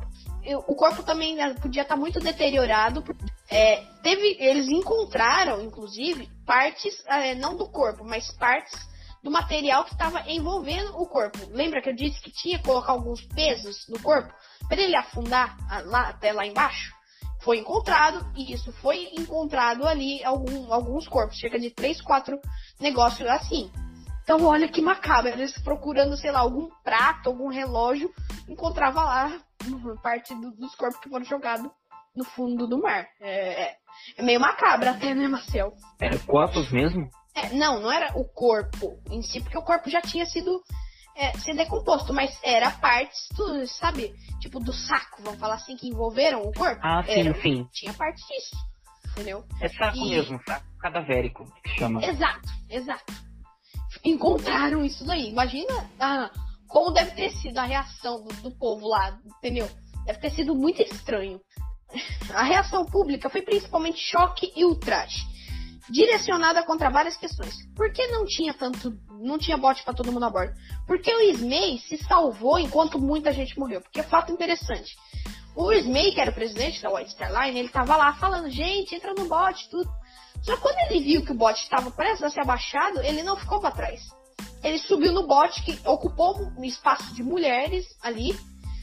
O 0.68 0.76
corpo 0.76 1.04
também 1.04 1.36
né, 1.36 1.54
podia 1.56 1.82
estar 1.82 1.96
tá 1.96 2.00
muito 2.00 2.20
deteriorado. 2.20 3.04
É, 3.50 3.84
teve, 4.02 4.38
eles 4.40 4.70
encontraram, 4.70 5.62
inclusive, 5.62 6.30
partes, 6.46 7.04
é, 7.08 7.36
não 7.36 7.58
do 7.58 7.68
corpo, 7.68 8.06
mas 8.06 8.32
partes 8.32 8.80
do 9.26 9.32
material 9.32 9.84
que 9.84 9.92
estava 9.92 10.22
envolvendo 10.30 10.96
o 11.02 11.08
corpo. 11.08 11.40
Lembra 11.50 11.82
que 11.82 11.90
eu 11.90 11.96
disse 11.96 12.22
que 12.22 12.32
tinha 12.32 12.60
que 12.60 12.64
colocar 12.64 12.92
alguns 12.92 13.26
pesos 13.26 13.88
no 13.90 14.00
corpo 14.00 14.32
para 14.70 14.80
ele 14.80 14.96
afundar 14.96 15.58
lá, 15.86 16.10
até 16.10 16.32
lá 16.32 16.46
embaixo? 16.46 16.94
foi 17.40 17.60
encontrado, 17.60 18.26
e 18.36 18.54
isso 18.54 18.72
foi 18.82 19.08
encontrado 19.20 19.88
ali 19.88 20.24
algum, 20.24 20.74
alguns 20.74 21.08
corpos, 21.08 21.40
cerca 21.40 21.60
de 21.60 21.70
três, 21.70 22.02
quatro 22.02 22.40
negócios 22.80 23.30
assim. 23.30 23.72
Então 24.24 24.44
olha 24.46 24.68
que 24.68 24.82
macabro, 24.82 25.30
eles 25.30 25.56
procurando, 25.60 26.18
sei 26.18 26.32
lá, 26.32 26.40
algum 26.40 26.68
prato, 26.84 27.30
algum 27.30 27.48
relógio, 27.48 28.12
encontrava 28.50 29.04
lá 29.04 29.40
parte 30.02 30.34
do, 30.34 30.52
dos 30.54 30.74
corpos 30.74 31.00
que 31.00 31.10
foram 31.10 31.24
jogados 31.24 31.70
no 32.16 32.24
fundo 32.24 32.68
do 32.68 32.82
mar. 32.82 33.06
É, 33.22 33.64
é, 33.64 33.76
é 34.18 34.24
meio 34.24 34.40
macabro 34.40 34.90
até, 34.90 35.14
né, 35.14 35.28
Marcel? 35.28 35.74
Era 36.02 36.18
corpos 36.18 36.72
mesmo? 36.72 37.08
É, 37.36 37.54
não, 37.54 37.82
não 37.82 37.92
era 37.92 38.18
o 38.18 38.24
corpo 38.24 38.98
em 39.12 39.22
si, 39.22 39.42
porque 39.42 39.58
o 39.58 39.62
corpo 39.62 39.90
já 39.90 40.02
tinha 40.02 40.26
sido 40.26 40.64
é, 41.18 41.38
ser 41.40 41.54
decomposto, 41.54 42.14
mas 42.14 42.38
era 42.42 42.72
partes 42.72 43.28
do, 43.36 43.68
sabe, 43.68 44.16
tipo 44.40 44.58
do 44.60 44.72
saco, 44.72 45.22
vamos 45.22 45.40
falar 45.40 45.56
assim, 45.56 45.76
que 45.76 45.90
envolveram 45.90 46.42
o 46.44 46.54
corpo. 46.54 46.80
Ah, 46.82 47.04
sim, 47.04 47.28
era, 47.28 47.42
sim. 47.42 47.68
Tinha 47.74 47.94
parte 47.94 48.26
disso, 48.26 48.56
entendeu? 49.12 49.44
É 49.60 49.68
saco 49.68 49.98
e... 49.98 50.10
mesmo, 50.12 50.40
saco 50.48 50.66
cadavérico, 50.80 51.46
que 51.62 51.78
chama. 51.78 52.06
Exato, 52.06 52.50
exato. 52.70 53.14
Encontraram 54.04 54.86
isso 54.86 55.06
daí. 55.06 55.30
Imagina 55.30 55.90
ah, 56.00 56.30
como 56.68 56.92
deve 56.92 57.12
ter 57.12 57.32
sido 57.32 57.58
a 57.58 57.64
reação 57.64 58.24
do, 58.24 58.34
do 58.36 58.52
povo 58.52 58.88
lá, 58.88 59.18
entendeu? 59.26 59.70
Deve 60.06 60.20
ter 60.20 60.32
sido 60.32 60.56
muito 60.56 60.82
estranho. 60.82 61.42
A 62.34 62.44
reação 62.44 62.86
pública 62.86 63.30
foi 63.30 63.42
principalmente 63.42 64.00
choque 64.00 64.52
e 64.56 64.66
ultraje 64.66 65.35
direcionada 65.90 66.64
contra 66.64 66.90
várias 66.90 67.18
questões. 67.18 67.56
Por 67.76 67.92
que 67.92 68.08
não 68.08 68.26
tinha 68.26 68.54
tanto 68.54 68.94
não 69.20 69.38
tinha 69.38 69.58
bote 69.58 69.84
para 69.84 69.94
todo 69.94 70.12
mundo 70.12 70.26
a 70.26 70.30
bordo? 70.30 70.54
Porque 70.86 71.14
o 71.14 71.22
Ismay 71.22 71.80
se 71.80 71.98
salvou 71.98 72.60
enquanto 72.60 73.00
muita 73.00 73.32
gente 73.32 73.58
morreu. 73.58 73.82
Porque 73.82 74.00
é 74.00 74.04
fato 74.04 74.32
interessante. 74.32 74.96
O 75.56 75.72
Ismay, 75.72 76.12
que 76.12 76.20
era 76.20 76.32
o 76.32 76.34
presidente 76.34 76.82
da 76.82 76.94
White 76.94 77.12
Star 77.12 77.32
Line, 77.32 77.60
ele 77.60 77.70
tava 77.70 77.96
lá 77.96 78.14
falando, 78.16 78.50
gente, 78.50 78.94
entra 78.94 79.14
no 79.14 79.26
bote, 79.26 79.70
tudo. 79.70 79.90
Só 80.42 80.58
quando 80.58 80.78
ele 80.92 81.00
viu 81.00 81.26
que 81.26 81.32
o 81.32 81.36
bote 81.36 81.64
estava 81.64 81.90
prestes 81.92 82.24
a 82.24 82.30
ser 82.30 82.42
abaixado, 82.42 83.02
ele 83.02 83.24
não 83.24 83.38
ficou 83.38 83.60
para 83.60 83.72
trás. 83.72 84.02
Ele 84.62 84.78
subiu 84.80 85.12
no 85.12 85.26
bote, 85.26 85.64
que 85.64 85.80
ocupou 85.88 86.38
um 86.58 86.64
espaço 86.64 87.14
de 87.16 87.24
mulheres 87.24 87.86
ali, 88.02 88.38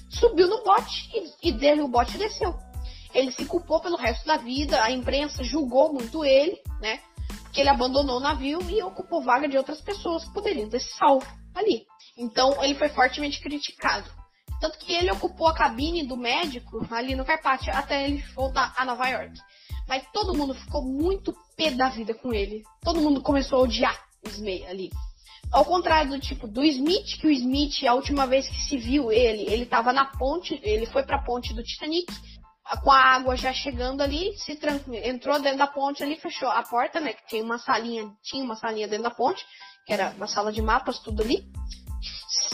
subiu 0.08 0.48
no 0.48 0.62
bote 0.64 1.10
e, 1.42 1.48
e 1.50 1.52
dele 1.52 1.82
o 1.82 1.88
bote 1.88 2.16
desceu. 2.16 2.56
Ele 3.14 3.30
se 3.30 3.44
culpou 3.44 3.80
pelo 3.80 3.96
resto 3.96 4.26
da 4.26 4.36
vida, 4.36 4.82
a 4.82 4.90
imprensa 4.90 5.44
julgou 5.44 5.92
muito 5.92 6.24
ele, 6.24 6.60
né? 6.80 7.00
que 7.52 7.60
ele 7.60 7.68
abandonou 7.68 8.16
o 8.16 8.20
navio 8.20 8.58
e 8.70 8.82
ocupou 8.82 9.22
vaga 9.22 9.46
de 9.46 9.58
outras 9.58 9.80
pessoas 9.80 10.24
que 10.24 10.32
poderiam 10.32 10.68
ter 10.68 10.80
salvo 10.80 11.26
ali. 11.54 11.86
Então 12.16 12.62
ele 12.64 12.74
foi 12.74 12.88
fortemente 12.88 13.40
criticado. 13.40 14.10
Tanto 14.60 14.78
que 14.78 14.92
ele 14.92 15.10
ocupou 15.10 15.48
a 15.48 15.54
cabine 15.54 16.06
do 16.06 16.16
médico 16.16 16.86
ali 16.90 17.14
no 17.14 17.24
Carpathian 17.24 17.74
até 17.74 18.04
ele 18.04 18.24
voltar 18.34 18.72
a 18.76 18.84
Nova 18.84 19.06
York. 19.08 19.38
Mas 19.88 20.04
todo 20.12 20.34
mundo 20.34 20.54
ficou 20.54 20.82
muito 20.82 21.34
pé 21.56 21.70
da 21.70 21.88
vida 21.88 22.14
com 22.14 22.32
ele. 22.32 22.62
Todo 22.80 23.00
mundo 23.00 23.20
começou 23.20 23.58
a 23.58 23.62
odiar 23.62 24.00
o 24.24 24.28
Smith 24.28 24.64
ali. 24.66 24.90
Ao 25.52 25.64
contrário 25.64 26.12
do 26.12 26.20
tipo 26.20 26.46
do 26.46 26.64
Smith, 26.64 27.18
que 27.20 27.26
o 27.26 27.30
Smith, 27.30 27.84
a 27.86 27.92
última 27.92 28.26
vez 28.26 28.48
que 28.48 28.62
se 28.62 28.78
viu 28.78 29.12
ele, 29.12 29.42
ele 29.52 29.64
estava 29.64 29.92
na 29.92 30.06
ponte, 30.06 30.58
ele 30.62 30.86
foi 30.86 31.02
para 31.02 31.16
a 31.16 31.22
ponte 31.22 31.52
do 31.52 31.62
Titanic 31.62 32.06
com 32.76 32.90
a 32.90 32.98
água 32.98 33.36
já 33.36 33.52
chegando 33.52 34.02
ali, 34.02 34.36
se 34.38 34.58
entrou 35.04 35.40
dentro 35.40 35.58
da 35.58 35.66
ponte 35.66 36.02
ali, 36.02 36.16
fechou 36.16 36.48
a 36.48 36.62
porta, 36.62 37.00
né? 37.00 37.12
Que 37.12 37.26
tinha 37.26 37.44
uma 37.44 37.58
salinha, 37.58 38.10
tinha 38.22 38.42
uma 38.42 38.56
salinha 38.56 38.88
dentro 38.88 39.04
da 39.04 39.10
ponte, 39.10 39.44
que 39.86 39.92
era 39.92 40.10
uma 40.16 40.26
sala 40.26 40.52
de 40.52 40.62
mapas, 40.62 40.98
tudo 40.98 41.22
ali. 41.22 41.44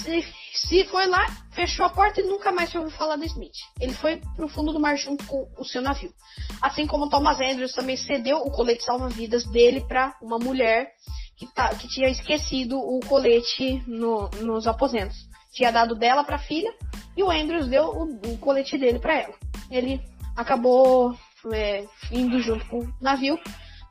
Se, 0.03 0.25
se 0.55 0.85
foi 0.85 1.07
lá, 1.07 1.27
fechou 1.53 1.87
a 1.87 1.91
porta 1.91 2.21
e 2.21 2.25
nunca 2.25 2.51
mais 2.53 2.75
ouviu 2.75 2.91
falar 2.91 3.17
do 3.17 3.25
Smith. 3.25 3.55
Ele 3.81 3.93
foi 3.95 4.21
pro 4.37 4.49
fundo 4.49 4.73
do 4.73 4.81
mar 4.81 4.97
junto 4.97 5.25
com 5.27 5.49
o 5.57 5.65
seu 5.65 5.81
navio. 5.81 6.13
Assim 6.61 6.87
como 6.87 7.09
Thomas 7.09 7.41
Andrews 7.41 7.73
também 7.73 7.97
cedeu 7.97 8.39
o 8.39 8.51
colete 8.51 8.85
salva-vidas 8.85 9.45
dele 9.45 9.81
para 9.87 10.17
uma 10.21 10.39
mulher 10.39 10.93
que, 11.37 11.47
tá, 11.55 11.69
que 11.75 11.87
tinha 11.89 12.09
esquecido 12.09 12.77
o 12.79 12.99
colete 13.07 13.83
no, 13.87 14.29
nos 14.41 14.67
aposentos. 14.67 15.28
Tinha 15.59 15.73
dado 15.73 15.95
dela 15.95 16.23
para 16.23 16.37
a 16.37 16.41
filha 16.41 16.73
e 17.17 17.23
o 17.23 17.31
Andrews 17.31 17.67
deu 17.67 17.85
o, 17.85 18.33
o 18.33 18.39
colete 18.39 18.79
dele 18.79 18.99
para 18.99 19.15
ela 19.15 19.35
ele 19.71 20.01
acabou 20.37 21.15
é, 21.53 21.85
indo 22.11 22.41
junto 22.41 22.67
com 22.67 22.81
o 22.81 22.95
navio, 23.01 23.39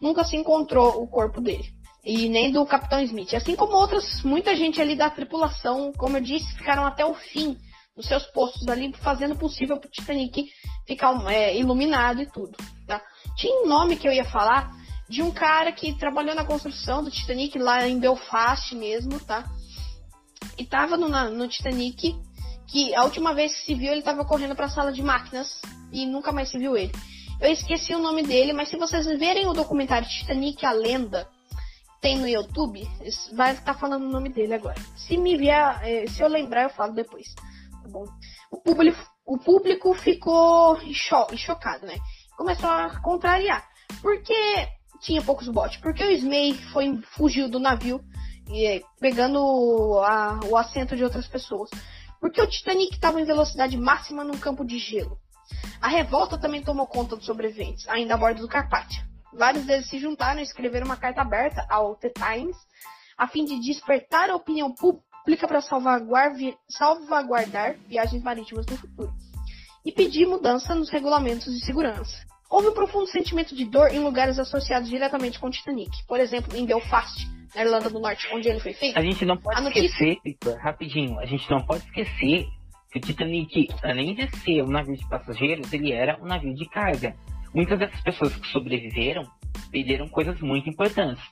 nunca 0.02 0.24
se 0.24 0.36
encontrou 0.36 1.02
o 1.02 1.08
corpo 1.08 1.42
dele. 1.42 1.76
E 2.04 2.30
nem 2.30 2.52
do 2.52 2.66
Capitão 2.66 3.02
Smith. 3.02 3.34
Assim 3.34 3.56
como 3.56 3.74
outras, 3.74 4.24
muita 4.24 4.56
gente 4.56 4.82
ali 4.82 4.96
da 4.96 5.10
tripulação, 5.10 5.92
como 5.98 6.18
eu 6.18 6.22
disse, 6.22 6.56
ficaram 6.56 6.86
até 6.86 7.06
o 7.06 7.14
fim 7.14 7.58
nos 7.96 8.08
seus 8.08 8.26
postos 8.28 8.68
ali, 8.68 8.94
fazendo 8.94 9.36
possível 9.36 9.78
para 9.78 9.88
o 9.88 9.92
Titanic 9.92 10.46
ficar 10.86 11.14
é, 11.30 11.58
iluminado 11.58 12.22
e 12.22 12.32
tudo. 12.32 12.56
Tá? 12.86 13.02
Tinha 13.36 13.64
um 13.64 13.68
nome 13.68 13.98
que 13.98 14.08
eu 14.08 14.14
ia 14.14 14.24
falar 14.24 14.72
de 15.10 15.22
um 15.22 15.32
cara 15.32 15.72
que 15.72 15.98
trabalhou 15.98 16.36
na 16.36 16.46
construção 16.46 17.04
do 17.04 17.12
Titanic 17.12 17.58
lá 17.58 17.86
em 17.88 18.00
Belfast 18.00 18.74
mesmo, 18.74 19.20
tá? 19.20 19.44
E 20.58 20.66
tava 20.66 20.98
no, 20.98 21.10
no 21.30 21.48
Titanic 21.48 22.16
que 22.68 22.94
a 22.96 23.04
última 23.04 23.34
vez 23.34 23.54
que 23.54 23.66
se 23.66 23.74
viu 23.76 23.92
ele 23.92 24.00
estava 24.00 24.26
correndo 24.26 24.56
para 24.56 24.66
a 24.66 24.70
sala 24.70 24.92
de 24.92 25.02
máquinas 25.02 25.62
e 25.92 26.06
nunca 26.06 26.32
mais 26.32 26.50
se 26.50 26.58
viu 26.58 26.76
ele. 26.76 26.92
Eu 27.40 27.52
esqueci 27.52 27.94
o 27.94 28.00
nome 28.00 28.24
dele, 28.24 28.52
mas 28.52 28.70
se 28.70 28.78
vocês 28.78 29.06
verem 29.06 29.48
o 29.48 29.54
documentário 29.54 30.08
Titanic 30.08 30.66
a 30.66 30.72
Lenda, 30.72 31.30
tem 32.02 32.18
no 32.18 32.28
YouTube, 32.28 32.88
vai 33.34 33.54
estar 33.54 33.74
falando 33.76 34.04
o 34.04 34.10
nome 34.10 34.30
dele 34.30 34.54
agora. 34.54 34.80
Se 34.96 35.18
me 35.18 35.38
vier, 35.38 35.80
é, 35.84 36.08
se 36.08 36.22
eu 36.22 36.28
lembrar, 36.28 36.64
eu 36.64 36.70
falo 36.70 36.94
depois. 36.94 37.34
Tá 37.36 37.90
bom? 37.90 38.06
O 38.52 38.58
público, 38.58 39.00
o 39.26 39.38
público 39.38 39.94
ficou 39.94 40.80
cho 40.94 41.28
chocado, 41.36 41.86
né? 41.86 41.98
Começou 42.36 42.70
a 42.70 43.00
contrariar. 43.02 43.68
Porque 44.02 44.68
tinha 45.02 45.22
poucos 45.22 45.48
botes. 45.48 45.80
Porque 45.80 46.04
o 46.04 46.12
Smay 46.12 46.54
foi, 46.72 47.00
fugiu 47.16 47.50
do 47.50 47.60
navio, 47.60 48.00
e, 48.50 48.84
pegando 49.00 50.02
a, 50.04 50.40
o 50.50 50.58
assento 50.58 50.96
de 50.96 51.04
outras 51.04 51.28
pessoas 51.28 51.70
porque 52.20 52.42
o 52.42 52.48
Titanic 52.48 52.96
estava 52.96 53.22
em 53.22 53.26
velocidade 53.26 53.78
máxima 53.78 54.24
num 54.24 54.38
campo 54.38 54.66
de 54.66 54.80
gelo. 54.80 55.18
A 55.82 55.88
revolta 55.88 56.38
também 56.38 56.62
tomou 56.62 56.88
conta 56.88 57.16
dos 57.16 57.26
sobreviventes, 57.26 57.88
ainda 57.88 58.16
a 58.16 58.18
bordo 58.18 58.42
do 58.42 58.48
Carpathia. 58.48 59.06
Vários 59.34 59.66
deles 59.66 59.88
se 59.88 60.00
juntaram 60.00 60.40
e 60.40 60.44
escreveram 60.44 60.86
uma 60.86 60.98
carta 60.98 61.22
aberta 61.22 61.66
ao 61.70 61.96
The 61.96 62.10
Times 62.10 62.56
a 63.18 63.28
fim 63.28 63.46
de 63.46 63.60
despertar 63.60 64.30
a 64.30 64.36
opinião 64.36 64.74
pública 64.74 65.48
para 65.48 65.62
salvaguardar 66.70 67.76
viagens 67.88 68.24
marítimas 68.24 68.66
no 68.66 68.78
futuro 68.78 69.14
e 69.86 69.92
pedir 69.92 70.28
mudança 70.28 70.76
nos 70.76 70.90
regulamentos 70.90 71.54
de 71.54 71.66
segurança. 71.66 72.26
Houve 72.50 72.70
um 72.70 72.74
profundo 72.74 73.08
sentimento 73.08 73.56
de 73.56 73.66
dor 73.66 73.92
em 73.92 74.00
lugares 74.00 74.40
associados 74.40 74.90
diretamente 74.90 75.40
com 75.40 75.48
o 75.48 75.52
Titanic, 75.52 75.92
por 76.08 76.20
exemplo, 76.20 76.56
em 76.56 76.66
Belfast, 76.66 77.28
na 77.56 77.62
Irlanda 77.62 77.90
do 77.90 78.00
Norte, 78.00 78.28
onde 78.34 78.50
ele 78.50 78.60
foi 78.60 78.74
feito. 78.74 78.98
A 78.98 79.02
gente 79.02 79.26
não 79.26 79.38
pode 79.38 79.68
esquecer, 79.68 80.18
rapidinho, 80.60 81.20
a 81.20 81.26
gente 81.26 81.50
não 81.50 81.62
pode 81.66 81.84
esquecer 81.86 82.46
que 82.92 83.00
o 83.00 83.02
Titanic, 83.02 83.68
além 83.84 84.16
de 84.16 84.30
ser 84.38 84.64
um 84.64 84.68
navio 84.68 84.96
de 84.96 85.08
passageiros, 85.10 85.72
ele 85.74 85.92
era 85.92 86.18
um 86.22 86.26
navio 86.26 86.54
de 86.56 86.68
carga. 86.70 87.16
Muitas 87.54 87.80
dessas 87.80 88.02
pessoas 88.02 88.36
que 88.36 88.48
sobreviveram 88.48 89.24
perderam 89.72 90.08
coisas 90.08 90.40
muito 90.42 90.70
importantes. 90.70 91.24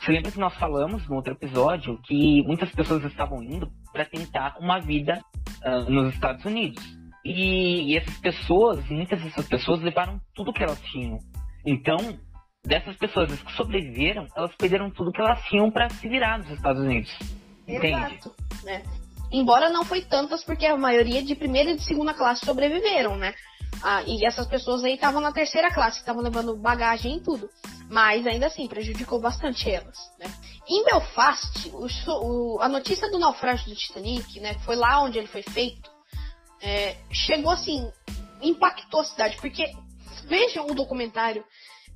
Você 0.00 0.12
lembra 0.12 0.30
que 0.30 0.38
nós 0.38 0.54
falamos 0.54 1.08
no 1.08 1.16
outro 1.16 1.32
episódio 1.32 1.98
que 2.02 2.42
muitas 2.42 2.70
pessoas 2.70 3.04
estavam 3.04 3.42
indo 3.42 3.70
para 3.92 4.04
tentar 4.04 4.56
uma 4.60 4.78
vida 4.78 5.20
uh, 5.64 5.90
nos 5.90 6.14
Estados 6.14 6.44
Unidos. 6.44 6.84
E, 7.24 7.92
e, 7.92 7.96
essas 7.96 8.16
pessoas, 8.18 8.88
muitas 8.88 9.20
dessas 9.20 9.48
pessoas 9.48 9.82
levaram 9.82 10.20
tudo 10.34 10.52
que 10.52 10.62
elas 10.62 10.80
tinham. 10.82 11.18
Então, 11.64 11.96
dessas 12.66 12.96
pessoas 12.96 13.30
que 13.30 13.52
sobreviveram, 13.52 14.26
elas 14.36 14.54
perderam 14.56 14.90
tudo 14.90 15.12
que 15.12 15.20
elas 15.20 15.42
tinham 15.44 15.70
para 15.70 15.88
se 15.88 16.08
virar 16.08 16.38
nos 16.38 16.50
Estados 16.50 16.82
Unidos. 16.82 17.12
Entende? 17.66 17.86
Exato, 17.86 18.34
né? 18.64 18.82
Embora 19.32 19.70
não 19.70 19.84
foi 19.84 20.02
tantas, 20.02 20.44
porque 20.44 20.66
a 20.66 20.76
maioria 20.76 21.22
de 21.22 21.34
primeira 21.34 21.70
e 21.70 21.76
de 21.76 21.84
segunda 21.84 22.14
classe 22.14 22.44
sobreviveram, 22.44 23.16
né? 23.16 23.34
Ah, 23.82 24.02
e 24.06 24.24
essas 24.24 24.46
pessoas 24.46 24.84
aí 24.84 24.94
estavam 24.94 25.20
na 25.20 25.32
terceira 25.32 25.72
classe, 25.72 25.98
estavam 25.98 26.22
levando 26.22 26.56
bagagem 26.56 27.16
e 27.16 27.20
tudo. 27.20 27.48
Mas 27.88 28.26
ainda 28.26 28.46
assim, 28.46 28.66
prejudicou 28.66 29.20
bastante 29.20 29.70
elas, 29.70 29.96
né? 30.18 30.26
Em 30.68 30.84
Belfast, 30.84 31.70
o, 31.72 31.86
o, 32.08 32.60
a 32.60 32.68
notícia 32.68 33.10
do 33.10 33.18
naufrágio 33.18 33.68
do 33.68 33.76
Titanic, 33.76 34.40
né? 34.40 34.54
Foi 34.64 34.74
lá 34.74 35.02
onde 35.02 35.18
ele 35.18 35.28
foi 35.28 35.42
feito. 35.42 35.90
É, 36.60 36.96
chegou 37.12 37.52
assim, 37.52 37.88
impactou 38.42 39.00
a 39.00 39.04
cidade, 39.04 39.36
porque 39.36 39.64
vejam 40.26 40.66
o 40.66 40.74
documentário 40.74 41.44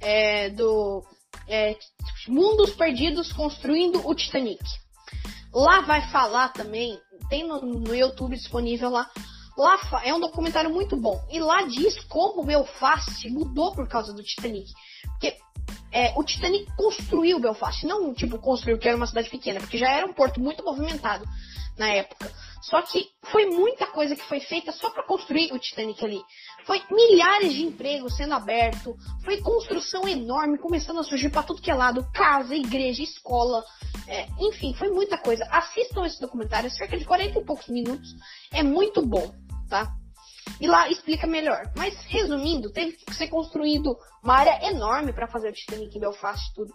é, 0.00 0.50
do 0.50 1.04
é, 1.49 1.76
Mundos 2.28 2.75
Perdidos 2.75 3.33
Construindo 3.33 4.07
o 4.07 4.14
Titanic. 4.14 4.62
Lá 5.52 5.80
vai 5.80 6.09
falar 6.11 6.50
também, 6.50 6.99
tem 7.28 7.47
no, 7.47 7.61
no 7.61 7.95
YouTube 7.95 8.37
disponível 8.37 8.90
lá. 8.90 9.11
Lá 9.57 9.78
é 10.04 10.14
um 10.14 10.21
documentário 10.21 10.71
muito 10.71 10.97
bom. 10.97 11.21
E 11.30 11.40
lá 11.40 11.62
diz 11.62 12.00
como 12.04 12.45
Belfast 12.45 13.28
mudou 13.28 13.75
por 13.75 13.88
causa 13.88 14.12
do 14.12 14.23
Titanic. 14.23 14.73
Porque 15.02 15.37
é, 15.92 16.12
o 16.16 16.23
Titanic 16.23 16.71
construiu 16.76 17.40
Belfast, 17.40 17.85
não 17.85 18.14
tipo 18.14 18.38
construiu 18.38 18.78
que 18.78 18.88
era 18.88 18.97
uma 18.97 19.07
cidade 19.07 19.28
pequena, 19.28 19.61
porque 19.61 19.76
já 19.76 19.90
era 19.90 20.07
um 20.07 20.12
porto 20.12 20.40
muito 20.40 20.64
movimentado 20.64 21.25
na 21.76 21.88
época. 21.88 22.30
Só 22.62 22.80
que 22.83 23.11
foi 23.25 23.47
muita 23.47 23.87
coisa 23.87 24.14
que 24.14 24.23
foi 24.25 24.38
feita 24.38 24.71
só 24.71 24.90
para 24.90 25.02
construir 25.02 25.52
o 25.52 25.59
Titanic 25.59 26.04
ali. 26.04 26.21
Foi 26.71 26.81
milhares 26.89 27.53
de 27.53 27.65
empregos 27.65 28.17
sendo 28.17 28.33
abertos, 28.33 28.95
foi 29.25 29.41
construção 29.41 30.07
enorme 30.07 30.57
começando 30.57 31.00
a 31.00 31.03
surgir 31.03 31.29
para 31.29 31.43
tudo 31.43 31.61
que 31.61 31.69
é 31.69 31.75
lado, 31.75 32.07
casa, 32.15 32.55
igreja, 32.55 33.03
escola, 33.03 33.65
é, 34.07 34.29
enfim, 34.39 34.73
foi 34.75 34.89
muita 34.89 35.19
coisa. 35.19 35.45
Assistam 35.50 36.07
esse 36.07 36.21
documentário, 36.21 36.71
cerca 36.71 36.97
de 36.97 37.05
40 37.05 37.41
e 37.41 37.45
poucos 37.45 37.67
minutos, 37.67 38.15
é 38.53 38.62
muito 38.62 39.05
bom, 39.05 39.35
tá? 39.69 39.93
E 40.61 40.69
lá 40.69 40.89
explica 40.89 41.27
melhor. 41.27 41.61
Mas 41.77 42.05
resumindo, 42.05 42.71
teve 42.71 42.93
que 42.93 43.15
ser 43.17 43.27
construído 43.27 43.99
uma 44.23 44.35
área 44.35 44.69
enorme 44.69 45.12
para 45.12 45.27
fazer 45.27 45.49
o 45.49 45.53
Titanic 45.53 45.97
em 45.97 46.00
Belfast 46.00 46.55
tudo. 46.55 46.73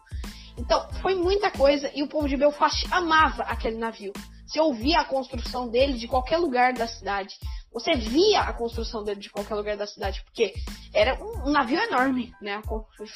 Então, 0.58 0.90
foi 1.02 1.16
muita 1.16 1.50
coisa 1.50 1.90
e 1.96 2.04
o 2.04 2.10
povo 2.10 2.28
de 2.28 2.36
Belfast 2.36 2.86
amava 2.92 3.44
aquele 3.44 3.78
navio. 3.78 4.12
Você 4.46 4.60
ouvia 4.60 5.00
a 5.00 5.06
construção 5.06 5.70
dele 5.70 5.94
de 5.94 6.08
qualquer 6.08 6.38
lugar 6.38 6.74
da 6.74 6.86
cidade. 6.86 7.36
Você 7.76 7.94
via 7.94 8.40
a 8.40 8.54
construção 8.54 9.04
dele 9.04 9.20
de 9.20 9.30
qualquer 9.30 9.54
lugar 9.54 9.76
da 9.76 9.86
cidade, 9.86 10.24
porque 10.24 10.54
era 10.94 11.22
um, 11.22 11.50
um 11.50 11.52
navio 11.52 11.78
enorme, 11.78 12.34
né? 12.42 12.62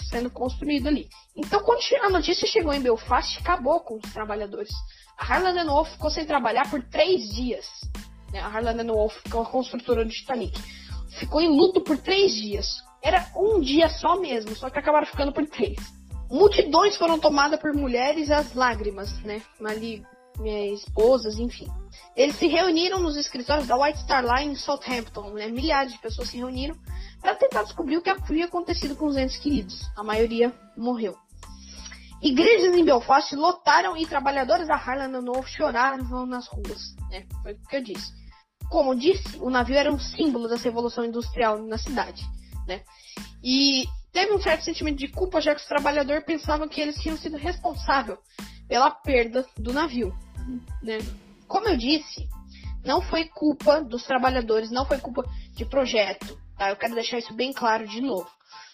Sendo 0.10 0.30
construído 0.30 0.88
ali. 0.88 1.08
Então, 1.34 1.62
quando 1.64 1.80
a 2.02 2.10
notícia 2.10 2.46
chegou 2.46 2.74
em 2.74 2.82
Belfast, 2.82 3.40
acabou 3.40 3.80
com 3.80 3.96
os 3.96 4.12
trabalhadores. 4.12 4.70
A 5.18 5.34
Harland 5.34 5.66
Wolff 5.66 5.94
ficou 5.94 6.10
sem 6.10 6.26
trabalhar 6.26 6.70
por 6.70 6.84
três 6.84 7.34
dias. 7.34 7.66
Né? 8.34 8.42
A 8.42 8.48
Harland 8.48 8.84
Wolff, 8.92 9.18
que 9.24 9.38
é 9.38 9.40
a 9.40 9.46
construtora 9.46 10.04
do 10.04 10.12
Titanic, 10.12 10.62
ficou 11.18 11.40
em 11.40 11.48
luto 11.48 11.80
por 11.80 11.98
três 11.98 12.34
dias. 12.34 12.68
Era 13.02 13.32
um 13.38 13.62
dia 13.62 13.88
só 13.88 14.20
mesmo, 14.20 14.54
só 14.58 14.70
que 14.70 14.78
acabaram 14.78 15.08
ficando 15.08 15.32
por 15.32 15.48
três. 15.48 15.78
Multidões 16.30 16.98
foram 16.98 17.18
tomadas 17.18 17.62
por 17.62 17.74
mulheres 17.74 18.30
as 18.30 18.54
lágrimas, 18.54 19.10
né? 19.24 19.42
Ali, 19.66 20.04
minhas 20.38 20.82
esposas, 20.82 21.40
enfim. 21.40 21.68
Eles 22.16 22.36
se 22.36 22.48
reuniram 22.48 23.00
nos 23.00 23.16
escritórios 23.16 23.68
da 23.68 23.78
White 23.78 24.00
Star 24.00 24.24
Line 24.24 24.54
em 24.54 24.56
Southampton, 24.56 25.32
né? 25.32 25.48
Milhares 25.48 25.94
de 25.94 26.00
pessoas 26.00 26.30
se 26.30 26.38
reuniram 26.38 26.76
para 27.22 27.36
tentar 27.36 27.64
descobrir 27.64 27.98
o 27.98 28.02
que 28.02 28.10
havia 28.10 28.46
acontecido 28.46 28.96
com 28.96 29.06
os 29.06 29.18
entes 29.18 29.38
queridos. 29.38 29.90
A 29.96 30.04
maioria 30.04 30.54
morreu. 30.76 31.16
Igrejas 32.22 32.76
em 32.76 32.84
Belfast 32.84 33.34
lotaram 33.34 33.96
e 33.96 34.06
trabalhadores 34.06 34.68
da 34.68 34.76
Harland 34.76 35.24
Novo 35.24 35.48
choraram 35.48 36.26
nas 36.26 36.48
ruas. 36.48 36.94
Né? 37.10 37.26
Foi 37.42 37.54
o 37.54 37.68
que 37.68 37.76
eu 37.78 37.84
disse. 37.84 38.12
Como 38.70 38.94
disse, 38.94 39.38
o 39.38 39.50
navio 39.50 39.78
era 39.78 39.92
um 39.92 40.00
símbolo 40.00 40.48
dessa 40.48 40.66
revolução 40.66 41.06
industrial 41.06 41.58
na 41.60 41.78
cidade. 41.78 42.22
Né? 42.68 42.84
E 43.44 43.86
teve 44.12 44.34
um 44.34 44.42
certo 44.42 44.66
sentimento 44.66 44.98
de 44.98 45.08
culpa, 45.08 45.40
já 45.40 45.56
que 45.56 45.62
os 45.62 45.68
trabalhadores 45.68 46.26
pensavam 46.26 46.68
que 46.68 46.82
eles 46.82 46.98
tinham 46.98 47.18
sido 47.18 47.38
responsáveis 47.38 48.20
pela 48.68 48.92
perda 48.92 49.46
do 49.58 49.74
navio. 49.74 50.14
Né? 50.84 51.00
Como 51.50 51.68
eu 51.68 51.76
disse, 51.76 52.30
não 52.86 53.02
foi 53.02 53.26
culpa 53.26 53.82
dos 53.82 54.04
trabalhadores, 54.04 54.70
não 54.70 54.86
foi 54.86 55.00
culpa 55.00 55.26
de 55.56 55.66
projeto. 55.66 56.40
Tá? 56.56 56.70
Eu 56.70 56.76
quero 56.76 56.94
deixar 56.94 57.18
isso 57.18 57.34
bem 57.34 57.52
claro 57.52 57.88
de 57.88 58.00
novo. 58.00 58.30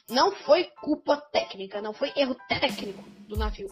Não 0.10 0.32
foi 0.32 0.65
culpa 0.82 1.17
técnica, 1.17 1.82
não 1.82 1.94
foi 1.94 2.12
erro 2.15 2.36
técnico 2.50 3.01
do 3.27 3.38
navio. 3.38 3.70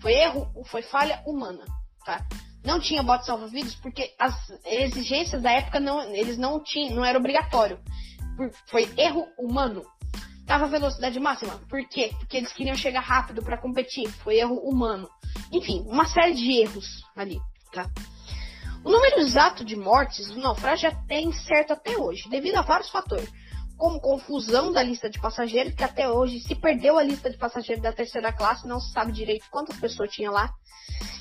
Foi 0.00 0.12
erro, 0.12 0.48
foi 0.66 0.80
falha 0.80 1.22
humana, 1.26 1.64
tá? 2.04 2.24
Não 2.64 2.80
tinha 2.80 3.02
bote 3.02 3.26
salva-vidas 3.26 3.74
porque 3.74 4.14
as 4.18 4.34
exigências 4.64 5.42
da 5.42 5.50
época 5.50 5.80
não, 5.80 6.00
eles 6.14 6.38
não 6.38 6.62
tinham, 6.62 6.94
não 6.94 7.04
era 7.04 7.18
obrigatório. 7.18 7.78
Foi 8.70 8.88
erro 8.96 9.26
humano. 9.38 9.82
Tava 10.46 10.68
velocidade 10.68 11.18
máxima, 11.18 11.58
por 11.68 11.86
quê? 11.88 12.12
Porque 12.18 12.36
eles 12.36 12.52
queriam 12.52 12.76
chegar 12.76 13.00
rápido 13.00 13.42
para 13.42 13.60
competir. 13.60 14.08
Foi 14.22 14.36
erro 14.38 14.56
humano. 14.60 15.10
Enfim, 15.52 15.84
uma 15.86 16.06
série 16.06 16.34
de 16.34 16.60
erros 16.62 17.02
ali, 17.16 17.40
tá? 17.72 17.90
O 18.86 18.88
número 18.88 19.18
exato 19.18 19.64
de 19.64 19.74
mortes 19.74 20.28
do 20.28 20.38
naufrágio 20.38 20.96
é 21.08 21.20
incerto 21.20 21.72
até 21.72 21.98
hoje, 21.98 22.28
devido 22.28 22.54
a 22.54 22.62
vários 22.62 22.88
fatores 22.88 23.28
como 23.76 24.00
confusão 24.00 24.72
da 24.72 24.80
lista 24.80 25.10
de 25.10 25.20
passageiros, 25.20 25.74
que 25.74 25.82
até 25.82 26.08
hoje 26.08 26.38
se 26.38 26.54
perdeu 26.54 26.96
a 26.96 27.02
lista 27.02 27.28
de 27.28 27.36
passageiros 27.36 27.82
da 27.82 27.92
terceira 27.92 28.32
classe, 28.32 28.64
não 28.64 28.78
se 28.78 28.92
sabe 28.92 29.10
direito 29.10 29.44
quantas 29.50 29.76
pessoas 29.76 30.12
tinha 30.12 30.30
lá, 30.30 30.52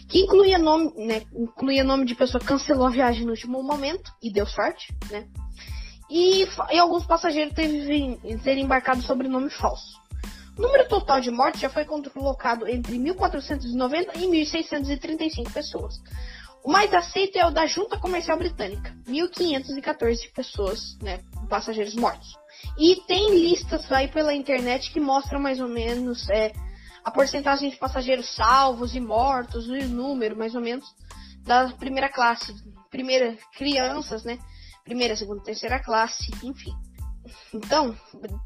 que 0.08 0.20
incluía 0.20 0.60
nome, 0.60 0.94
né, 0.96 1.24
incluía 1.34 1.84
nome 1.84 2.06
de 2.06 2.14
pessoa 2.14 2.40
que 2.40 2.46
cancelou 2.46 2.86
a 2.86 2.92
viagem 2.92 3.26
no 3.26 3.32
último 3.32 3.64
momento 3.64 4.14
e 4.22 4.32
deu 4.32 4.46
sorte, 4.46 4.96
né? 5.10 5.28
E, 6.08 6.48
e 6.72 6.78
alguns 6.78 7.04
passageiros 7.08 7.56
teve, 7.56 8.16
terem 8.44 8.64
embarcado 8.64 9.02
sobrenome 9.02 9.50
falso. 9.50 10.00
O 10.56 10.62
número 10.62 10.88
total 10.88 11.20
de 11.20 11.32
mortes 11.32 11.60
já 11.60 11.70
foi 11.70 11.84
colocado 11.84 12.68
entre 12.68 12.96
1.490 12.96 14.12
e 14.18 14.28
1.635 14.28 15.52
pessoas. 15.52 16.00
O 16.66 16.72
mais 16.72 16.92
aceito 16.96 17.36
é 17.36 17.46
o 17.46 17.52
da 17.52 17.68
Junta 17.68 17.96
Comercial 17.96 18.40
Britânica, 18.40 18.92
1.514 19.08 20.34
pessoas, 20.34 20.98
né, 21.00 21.20
passageiros 21.48 21.94
mortos. 21.94 22.36
E 22.76 22.96
tem 23.08 23.40
listas 23.40 23.92
aí 23.92 24.08
pela 24.08 24.34
internet 24.34 24.92
que 24.92 25.00
mostram 25.00 25.40
mais 25.40 25.60
ou 25.60 25.68
menos 25.68 26.28
é, 26.28 26.52
a 27.04 27.12
porcentagem 27.12 27.70
de 27.70 27.78
passageiros 27.78 28.34
salvos 28.36 28.96
e 28.96 29.00
mortos, 29.00 29.68
o 29.68 29.74
número 29.90 30.36
mais 30.36 30.56
ou 30.56 30.62
menos 30.62 30.86
da 31.44 31.70
primeira 31.70 32.10
classe, 32.10 32.52
primeira 32.90 33.38
crianças, 33.56 34.24
né? 34.24 34.40
Primeira, 34.84 35.16
segunda, 35.16 35.44
terceira 35.44 35.80
classe, 35.80 36.32
enfim. 36.44 36.74
Então, 37.54 37.96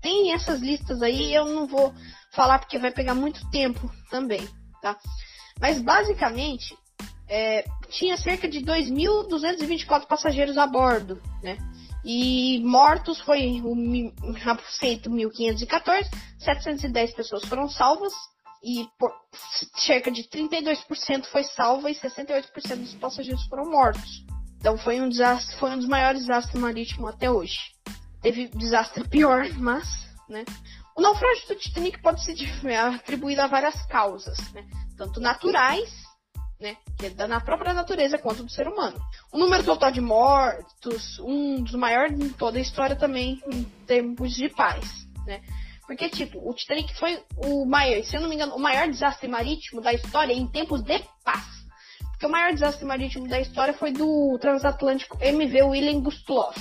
tem 0.02 0.34
essas 0.34 0.60
listas 0.60 1.02
aí, 1.02 1.34
eu 1.34 1.46
não 1.46 1.66
vou 1.66 1.94
falar 2.34 2.60
porque 2.60 2.78
vai 2.78 2.92
pegar 2.92 3.16
muito 3.16 3.50
tempo 3.50 3.90
também, 4.10 4.46
tá? 4.82 4.98
Mas 5.58 5.82
basicamente, 5.82 6.78
é, 7.30 7.64
tinha 7.89 8.15
cerca 8.17 8.48
de 8.48 8.62
2.224 8.62 10.05
passageiros 10.07 10.57
a 10.57 10.66
bordo, 10.66 11.22
né? 11.44 11.57
E 12.03 12.61
mortos 12.64 13.20
foi 13.22 13.61
o 13.61 13.75
aceito 14.51 15.09
1514, 15.09 16.09
710 16.37 17.14
pessoas 17.14 17.44
foram 17.44 17.68
salvas 17.68 18.14
e 18.64 18.87
por, 18.98 19.11
cerca 19.75 20.09
de 20.09 20.24
32% 20.24 21.25
foi 21.25 21.44
salva 21.44 21.90
e 21.90 21.96
68% 21.96 22.75
dos 22.77 22.96
passageiros 22.96 23.46
foram 23.48 23.70
mortos. 23.70 24.24
Então 24.57 24.77
foi 24.77 25.01
um 25.01 25.09
desastre, 25.09 25.55
foi 25.57 25.72
um 25.72 25.77
dos 25.77 25.87
maiores 25.87 26.22
desastres 26.22 26.61
marítimos 26.61 27.09
até 27.09 27.29
hoje. 27.29 27.57
Teve 28.22 28.48
desastre 28.50 29.07
pior, 29.07 29.50
mas, 29.53 29.87
né? 30.29 30.44
O 30.96 31.01
naufrágio 31.01 31.48
do 31.48 31.55
Titanic 31.55 32.01
pode 32.01 32.24
ser 32.24 32.35
atribuído 32.75 33.42
a 33.42 33.48
várias 33.48 33.85
causas, 33.87 34.37
né? 34.53 34.66
Tanto 34.98 35.22
naturais 35.22 36.08
né? 36.59 36.75
Que 36.98 37.07
é 37.07 37.09
da 37.09 37.39
própria 37.39 37.74
natureza 37.74 38.17
quanto 38.17 38.43
do 38.43 38.51
ser 38.51 38.67
humano. 38.67 39.00
O 39.31 39.37
número 39.37 39.63
total 39.63 39.91
de 39.91 40.01
mortos, 40.01 41.19
um 41.19 41.63
dos 41.63 41.74
maiores 41.74 42.19
em 42.19 42.29
toda 42.29 42.57
a 42.57 42.61
história 42.61 42.95
também 42.95 43.41
em 43.48 43.63
tempos 43.85 44.33
de 44.33 44.50
paz, 44.50 45.07
né? 45.25 45.41
Porque, 45.87 46.07
tipo, 46.07 46.37
o 46.48 46.53
Titanic 46.53 46.93
foi 46.95 47.19
o 47.35 47.65
maior, 47.65 48.03
se 48.03 48.15
eu 48.15 48.22
não 48.22 48.29
me 48.29 48.35
engano, 48.35 48.55
o 48.55 48.59
maior 48.59 48.87
desastre 48.87 49.27
marítimo 49.27 49.81
da 49.81 49.91
história 49.91 50.33
em 50.33 50.45
tempos 50.45 50.83
de 50.83 51.03
paz. 51.24 51.45
Porque 52.11 52.27
o 52.27 52.29
maior 52.29 52.53
desastre 52.53 52.85
marítimo 52.85 53.27
da 53.27 53.39
história 53.39 53.74
foi 53.74 53.91
do 53.91 54.37
transatlântico 54.39 55.17
MV 55.19 55.63
Wilhelm 55.63 56.01
Gustloff, 56.01 56.59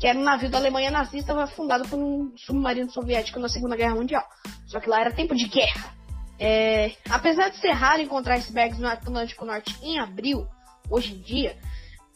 que 0.00 0.06
era 0.06 0.18
um 0.18 0.22
navio 0.22 0.48
da 0.48 0.56
Alemanha 0.56 0.90
nazista 0.90 1.46
fundado 1.48 1.86
por 1.88 1.98
um 1.98 2.32
submarino 2.36 2.90
soviético 2.90 3.38
na 3.38 3.48
Segunda 3.48 3.76
Guerra 3.76 3.96
Mundial. 3.96 4.24
Só 4.66 4.80
que 4.80 4.88
lá 4.88 5.00
era 5.00 5.12
tempo 5.12 5.34
de 5.34 5.48
guerra. 5.48 5.92
É, 6.38 6.92
apesar 7.08 7.48
de 7.48 7.56
ser 7.56 7.70
raro 7.70 8.02
encontrar 8.02 8.34
icebergs 8.34 8.78
no 8.78 8.88
Atlântico 8.88 9.44
Norte 9.44 9.76
em 9.82 9.98
abril, 9.98 10.46
hoje 10.90 11.14
em 11.14 11.18
dia, 11.20 11.56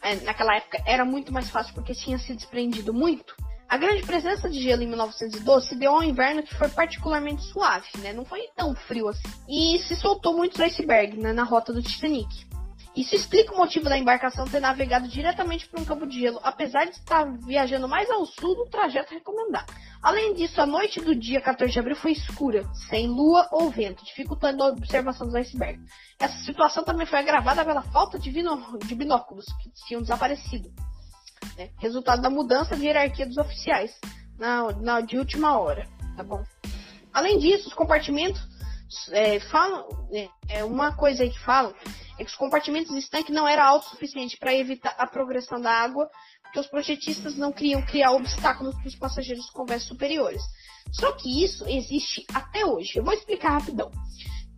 é, 0.02 0.16
naquela 0.16 0.56
época 0.56 0.83
era 0.87 1.04
muito 1.04 1.33
mais 1.33 1.48
fácil 1.50 1.74
porque 1.74 1.94
tinha 1.94 2.18
se 2.18 2.35
desprendido 2.35 2.92
muito. 2.92 3.35
A 3.68 3.76
grande 3.76 4.02
presença 4.02 4.50
de 4.50 4.61
gelo 4.61 4.83
em 4.83 4.88
1912 4.88 5.68
se 5.68 5.76
deu 5.76 5.94
ao 5.94 6.02
inverno 6.02 6.42
que 6.42 6.54
foi 6.56 6.68
particularmente 6.68 7.42
suave, 7.44 7.87
né? 7.98 8.12
Não 8.12 8.24
foi 8.24 8.48
tão 8.56 8.74
frio 8.74 9.09
assim. 9.09 9.28
E 9.48 9.78
se 9.78 9.94
soltou 9.94 10.37
muitos 10.37 10.59
icebergs 10.61 11.16
né, 11.16 11.33
na 11.33 11.44
rota 11.44 11.72
do 11.72 11.80
Titanic. 11.80 12.49
Isso 12.96 13.14
explica 13.14 13.55
o 13.55 13.57
motivo 13.57 13.85
da 13.85 13.96
embarcação 13.96 14.44
ter 14.46 14.59
navegado 14.59 15.07
diretamente 15.07 15.68
para 15.68 15.81
um 15.81 15.85
campo 15.85 16.07
de 16.07 16.18
gelo, 16.18 16.40
apesar 16.42 16.87
de 16.87 16.90
estar 16.90 17.24
viajando 17.46 17.88
mais 17.88 18.11
ao 18.11 18.26
sul 18.26 18.57
do 18.57 18.66
trajeto 18.66 19.14
recomendado. 19.14 19.72
Além 20.03 20.35
disso, 20.35 20.61
a 20.61 20.66
noite 20.66 21.00
do 21.00 21.14
dia 21.14 21.40
14 21.40 21.72
de 21.72 21.79
abril 21.79 21.94
foi 21.94 22.12
escura, 22.12 22.64
sem 22.88 23.07
lua 23.07 23.46
ou 23.53 23.70
vento, 23.70 24.05
dificultando 24.05 24.64
a 24.64 24.68
observação 24.68 25.26
dos 25.26 25.37
icebergs. 25.37 25.85
Essa 26.18 26.37
situação 26.44 26.83
também 26.83 27.07
foi 27.07 27.20
agravada 27.20 27.64
pela 27.64 27.83
falta 27.83 28.18
de, 28.18 28.33
de 28.33 28.94
binóculos, 28.94 29.46
que 29.62 29.70
tinham 29.87 30.03
desaparecido, 30.03 30.72
né? 31.57 31.70
resultado 31.79 32.20
da 32.20 32.31
mudança 32.31 32.74
de 32.74 32.87
hierarquia 32.87 33.26
dos 33.26 33.37
oficiais 33.37 33.96
na, 34.37 34.72
na 34.72 35.00
de 35.00 35.16
última 35.16 35.59
hora. 35.59 35.87
Tá 36.16 36.24
bom? 36.24 36.42
Além 37.12 37.38
disso, 37.38 37.68
os 37.68 37.74
compartimentos 37.74 38.40
é, 39.11 39.37
é, 39.37 40.29
é, 40.48 40.64
uma 40.64 40.96
coisa 40.96 41.29
que 41.29 41.38
falam 41.40 41.74
é 42.18 42.24
que 42.24 42.31
os 42.31 42.37
compartimentos 42.37 42.94
estanque 42.96 43.33
não 43.33 43.46
era 43.46 43.64
alto 43.64 43.87
o 43.87 43.90
suficiente 43.90 44.37
para 44.37 44.55
evitar 44.55 44.94
a 44.98 45.07
progressão 45.07 45.61
da 45.61 45.72
água, 45.72 46.09
porque 46.42 46.59
os 46.59 46.66
projetistas 46.66 47.37
não 47.37 47.53
queriam 47.53 47.83
criar 47.83 48.12
obstáculos 48.12 48.74
para 48.74 48.88
os 48.88 48.96
passageiros 48.96 49.48
com 49.50 49.61
conversas 49.61 49.88
superiores. 49.88 50.42
Só 50.92 51.12
que 51.12 51.44
isso 51.44 51.66
existe 51.68 52.26
até 52.35 52.66
hoje. 52.66 52.96
Eu 52.96 53.05
vou 53.05 53.14
explicar 53.14 53.50
rapidão. 53.50 53.90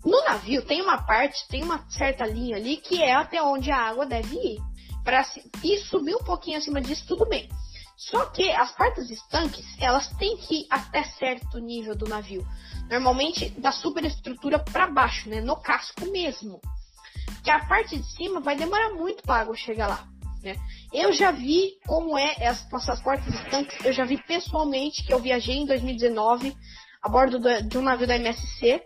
No 0.05 0.25
navio 0.25 0.63
tem 0.65 0.81
uma 0.81 1.03
parte, 1.03 1.47
tem 1.49 1.63
uma 1.63 1.89
certa 1.91 2.27
linha 2.27 2.57
ali 2.57 2.79
que 2.79 3.03
é 3.03 3.13
até 3.13 3.43
onde 3.43 3.71
a 3.71 3.77
água 3.77 4.07
deve 4.07 4.35
ir. 4.35 4.59
Para 5.05 5.25
e 5.63 5.79
subir 5.79 6.15
um 6.15 6.25
pouquinho 6.25 6.59
acima 6.59 6.81
disso, 6.81 7.05
tudo 7.07 7.27
bem. 7.29 7.49
Só 7.97 8.27
que 8.27 8.51
as 8.51 8.73
partes 8.73 9.11
estanques, 9.11 9.65
elas 9.79 10.09
têm 10.17 10.37
que 10.37 10.63
ir 10.63 10.67
até 10.71 11.05
certo 11.05 11.59
nível 11.59 11.95
do 11.95 12.09
navio. 12.09 12.47
Normalmente 12.91 13.51
da 13.51 13.73
superestrutura 13.73 14.59
para 14.59 14.89
baixo, 14.89 15.29
né? 15.29 15.41
No 15.41 15.57
casco 15.57 16.11
mesmo. 16.11 16.61
Que 17.43 17.51
a 17.51 17.65
parte 17.67 17.97
de 17.97 18.07
cima 18.13 18.41
vai 18.41 18.57
demorar 18.57 18.91
muito 18.91 19.23
para 19.23 19.37
a 19.37 19.41
água 19.41 19.57
chegar 19.57 19.87
lá. 19.89 20.13
Né? 20.43 20.57
Eu 20.93 21.13
já 21.13 21.31
vi 21.31 21.79
como 21.87 22.19
é 22.19 22.35
essas, 22.39 23.01
portas 23.01 23.33
estanques, 23.33 23.85
eu 23.85 23.93
já 23.93 24.05
vi 24.05 24.21
pessoalmente 24.25 25.05
que 25.05 25.13
eu 25.13 25.21
viajei 25.21 25.57
em 25.57 25.67
2019 25.67 26.57
a 27.01 27.09
bordo 27.09 27.39
do, 27.39 27.63
de 27.63 27.79
um 27.79 27.83
navio 27.83 28.07
da 28.07 28.17
MSC. 28.17 28.83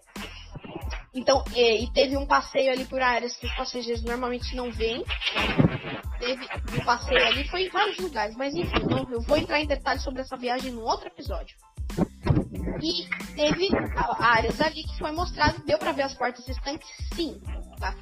Então, 1.14 1.42
e, 1.54 1.84
e, 1.84 1.90
teve 1.92 2.14
um 2.16 2.26
passeio 2.26 2.70
ali 2.70 2.84
por 2.84 3.00
áreas 3.00 3.34
que 3.36 3.46
os 3.46 3.54
passageiros 3.54 4.02
normalmente 4.02 4.54
não 4.54 4.70
vêm. 4.70 5.02
Teve 6.18 6.46
um 6.80 6.84
passeio 6.84 7.26
ali, 7.26 7.48
foi 7.48 7.64
em 7.64 7.70
vários 7.70 7.98
lugares, 7.98 8.36
mas 8.36 8.54
enfim, 8.54 8.84
não, 8.88 9.10
eu 9.10 9.20
vou 9.22 9.36
entrar 9.36 9.60
em 9.60 9.66
detalhes 9.66 10.02
sobre 10.02 10.22
essa 10.22 10.36
viagem 10.36 10.72
num 10.72 10.82
outro 10.82 11.08
episódio. 11.08 11.56
E 12.82 13.08
teve 13.34 13.68
áreas 14.18 14.60
ali 14.60 14.82
que 14.82 14.98
foi 14.98 15.12
mostrado, 15.12 15.62
deu 15.64 15.78
para 15.78 15.92
ver 15.92 16.02
as 16.02 16.14
portas 16.14 16.46
estanques, 16.48 16.88
sim, 17.14 17.40
tá? 17.78 17.94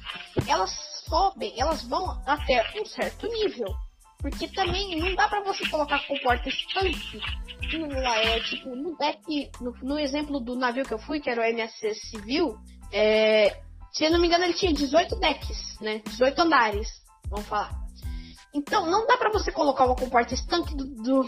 Elas 0.47 0.71
sobem, 1.07 1.53
elas 1.59 1.83
vão 1.83 2.21
até 2.25 2.63
um 2.79 2.85
certo 2.85 3.27
nível, 3.27 3.67
Porque 4.19 4.47
também 4.49 4.99
não 4.99 5.13
dá 5.15 5.27
para 5.27 5.43
você 5.43 5.67
colocar 5.69 6.05
com 6.07 6.17
porta 6.19 6.49
no, 7.73 7.93
é, 7.93 8.39
tipo, 8.41 8.75
no 8.75 8.97
deck, 8.97 9.51
no, 9.61 9.71
no, 9.81 9.99
exemplo 9.99 10.39
do 10.39 10.55
navio 10.55 10.85
que 10.85 10.93
eu 10.93 10.99
fui, 10.99 11.19
que 11.19 11.29
era 11.29 11.41
o 11.41 11.43
MSC 11.43 11.93
Civil, 11.95 12.57
é, 12.91 13.61
se 13.91 14.03
eu 14.03 14.11
não 14.11 14.19
me 14.19 14.27
engano, 14.27 14.43
ele 14.43 14.53
tinha 14.53 14.73
18 14.73 15.15
decks, 15.19 15.79
né? 15.79 16.01
18 16.05 16.41
andares, 16.41 16.87
vamos 17.29 17.47
falar. 17.47 17.84
Então, 18.55 18.89
não 18.89 19.05
dá 19.05 19.17
para 19.17 19.29
você 19.29 19.51
colocar 19.51 19.85
uma 19.85 19.97
comporta 19.97 20.33
estanque 20.33 20.73
do, 20.73 20.85
do, 20.85 21.23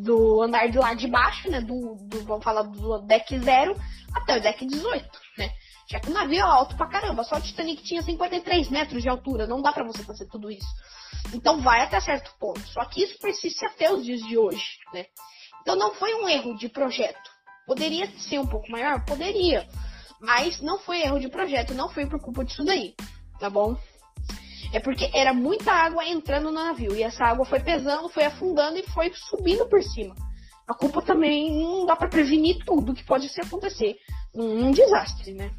do, 0.00 0.42
andar 0.42 0.68
de 0.68 0.78
lá 0.78 0.94
de 0.94 1.08
baixo, 1.08 1.50
né? 1.50 1.60
Do, 1.60 1.96
do, 1.96 2.22
vamos 2.24 2.44
falar 2.44 2.62
do 2.62 3.00
deck 3.00 3.36
0 3.36 3.74
até 4.14 4.38
o 4.38 4.40
deck 4.40 4.64
18, 4.64 5.04
né? 5.36 5.50
Já 5.90 5.98
que 5.98 6.08
o 6.08 6.12
navio 6.12 6.38
é 6.38 6.40
alto 6.40 6.76
pra 6.76 6.86
caramba, 6.86 7.24
só 7.24 7.36
o 7.36 7.40
Titanic 7.40 7.82
tinha 7.82 8.00
53 8.00 8.68
metros 8.68 9.02
de 9.02 9.08
altura, 9.08 9.44
não 9.44 9.60
dá 9.60 9.72
para 9.72 9.82
você 9.82 10.04
fazer 10.04 10.26
tudo 10.26 10.52
isso. 10.52 10.68
Então 11.34 11.60
vai 11.60 11.82
até 11.82 11.98
certo 11.98 12.32
ponto. 12.38 12.60
Só 12.68 12.84
que 12.84 13.02
isso 13.02 13.18
persiste 13.18 13.66
até 13.66 13.92
os 13.92 14.04
dias 14.04 14.20
de 14.20 14.38
hoje, 14.38 14.78
né? 14.94 15.06
Então 15.62 15.74
não 15.74 15.92
foi 15.94 16.14
um 16.14 16.28
erro 16.28 16.56
de 16.56 16.68
projeto. 16.68 17.28
Poderia 17.66 18.06
ser 18.20 18.38
um 18.38 18.46
pouco 18.46 18.70
maior? 18.70 19.04
Poderia. 19.04 19.68
Mas 20.20 20.60
não 20.60 20.78
foi 20.78 21.02
erro 21.02 21.18
de 21.18 21.28
projeto, 21.28 21.74
não 21.74 21.88
foi 21.88 22.06
por 22.06 22.20
culpa 22.20 22.44
disso 22.44 22.64
daí, 22.64 22.94
tá 23.40 23.50
bom? 23.50 23.76
É 24.72 24.80
porque 24.80 25.10
era 25.14 25.32
muita 25.32 25.72
água 25.72 26.06
entrando 26.06 26.44
no 26.44 26.52
navio 26.52 26.94
e 26.94 27.02
essa 27.02 27.24
água 27.24 27.44
foi 27.44 27.60
pesando, 27.60 28.08
foi 28.08 28.24
afundando 28.24 28.78
e 28.78 28.82
foi 28.82 29.10
subindo 29.14 29.66
por 29.66 29.82
cima. 29.82 30.14
A 30.66 30.74
culpa 30.74 31.00
também 31.00 31.62
não 31.62 31.86
dá 31.86 31.96
para 31.96 32.08
prevenir 32.08 32.62
tudo 32.64 32.94
que 32.94 33.04
pode 33.04 33.30
acontecer 33.40 33.96
num, 34.34 34.54
num 34.54 34.70
desastre, 34.70 35.32
né? 35.32 35.50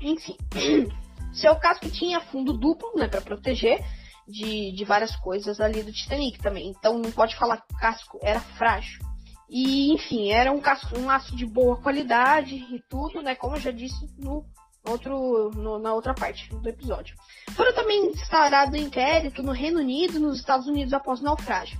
Enfim, 0.00 0.36
seu 1.32 1.54
casco 1.56 1.88
tinha 1.88 2.20
fundo 2.20 2.52
duplo, 2.52 2.92
né, 2.96 3.06
para 3.06 3.20
proteger 3.20 3.84
de, 4.26 4.72
de 4.72 4.84
várias 4.84 5.14
coisas 5.16 5.60
ali 5.60 5.82
do 5.82 5.92
Titanic 5.92 6.40
também. 6.40 6.68
Então 6.68 6.98
não 6.98 7.12
pode 7.12 7.36
falar 7.36 7.58
que 7.58 7.72
o 7.72 7.78
casco 7.78 8.18
era 8.22 8.40
frágil. 8.40 9.04
E 9.48 9.92
enfim, 9.92 10.32
era 10.32 10.50
um 10.50 10.60
casco, 10.60 10.98
um 10.98 11.08
aço 11.08 11.36
de 11.36 11.46
boa 11.46 11.80
qualidade 11.80 12.56
e 12.56 12.82
tudo, 12.88 13.22
né? 13.22 13.36
Como 13.36 13.54
eu 13.56 13.60
já 13.60 13.70
disse 13.70 14.10
no 14.18 14.44
outro, 14.88 15.50
no, 15.50 15.78
na 15.78 15.94
outra 15.94 16.14
parte 16.14 16.48
do 16.54 16.68
episódio. 16.68 17.16
Foram 17.54 17.74
também 17.74 18.06
instaurado 18.10 18.76
inquérito 18.76 19.42
no 19.42 19.52
Reino 19.52 19.80
Unido 19.80 20.16
e 20.16 20.20
nos 20.20 20.38
Estados 20.38 20.66
Unidos 20.66 20.92
após 20.92 21.20
o 21.20 21.24
naufrágio. 21.24 21.78